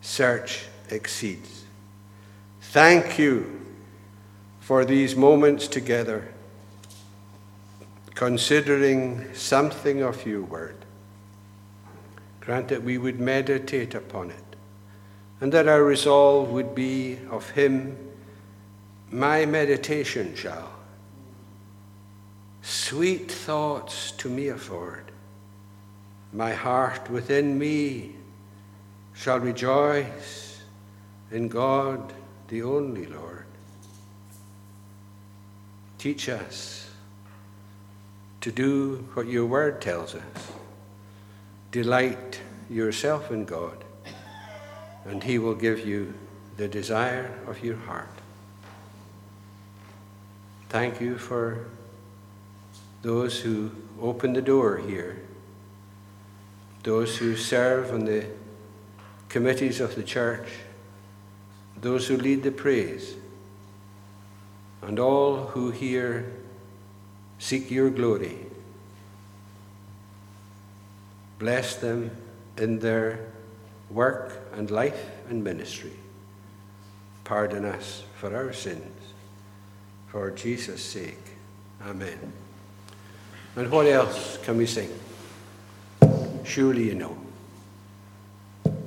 search 0.00 0.66
exceeds. 0.90 1.64
Thank 2.60 3.18
you 3.18 3.60
for 4.60 4.84
these 4.84 5.16
moments 5.16 5.66
together, 5.66 6.28
considering 8.14 9.32
something 9.34 10.02
of 10.02 10.26
your 10.26 10.42
word. 10.42 10.77
Grant 12.48 12.68
that 12.68 12.82
we 12.82 12.96
would 12.96 13.20
meditate 13.20 13.94
upon 13.94 14.30
it, 14.30 14.56
and 15.38 15.52
that 15.52 15.68
our 15.68 15.84
resolve 15.84 16.48
would 16.48 16.74
be 16.74 17.18
of 17.30 17.50
Him, 17.50 17.94
my 19.10 19.44
meditation 19.44 20.34
shall 20.34 20.70
sweet 22.62 23.30
thoughts 23.30 24.12
to 24.12 24.30
me 24.30 24.48
afford. 24.48 25.12
My 26.32 26.54
heart 26.54 27.10
within 27.10 27.58
me 27.58 28.14
shall 29.12 29.40
rejoice 29.40 30.62
in 31.30 31.48
God, 31.48 32.14
the 32.48 32.62
only 32.62 33.04
Lord. 33.04 33.44
Teach 35.98 36.30
us 36.30 36.88
to 38.40 38.50
do 38.50 39.06
what 39.12 39.26
your 39.26 39.44
word 39.44 39.82
tells 39.82 40.14
us. 40.14 40.52
Delight 41.70 42.27
yourself 42.70 43.30
in 43.30 43.44
God, 43.44 43.84
and 45.04 45.22
he 45.22 45.38
will 45.38 45.54
give 45.54 45.86
you 45.86 46.14
the 46.56 46.68
desire 46.68 47.38
of 47.46 47.64
your 47.64 47.76
heart. 47.76 48.08
Thank 50.68 51.00
you 51.00 51.16
for 51.16 51.66
those 53.02 53.40
who 53.40 53.70
open 54.00 54.32
the 54.32 54.42
door 54.42 54.76
here, 54.76 55.22
those 56.82 57.16
who 57.16 57.36
serve 57.36 57.92
on 57.92 58.04
the 58.04 58.26
committees 59.28 59.80
of 59.80 59.94
the 59.94 60.02
church, 60.02 60.48
those 61.80 62.08
who 62.08 62.16
lead 62.16 62.42
the 62.42 62.50
praise, 62.50 63.14
and 64.82 64.98
all 64.98 65.46
who 65.46 65.70
here 65.70 66.32
seek 67.38 67.70
your 67.70 67.88
glory. 67.90 68.46
Bless 71.38 71.76
them 71.76 72.10
in 72.58 72.78
their 72.78 73.20
work 73.90 74.32
and 74.54 74.70
life 74.70 75.06
and 75.28 75.42
ministry. 75.42 75.92
Pardon 77.24 77.64
us 77.64 78.02
for 78.16 78.34
our 78.34 78.52
sins. 78.52 78.82
For 80.08 80.30
Jesus' 80.30 80.82
sake. 80.82 81.18
Amen. 81.86 82.32
And 83.56 83.70
what 83.70 83.86
else 83.86 84.38
can 84.42 84.56
we 84.56 84.66
sing? 84.66 84.90
Surely 86.44 86.84
you 86.84 86.94
know. 86.94 87.16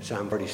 Psalm 0.01 0.30
46. 0.30 0.49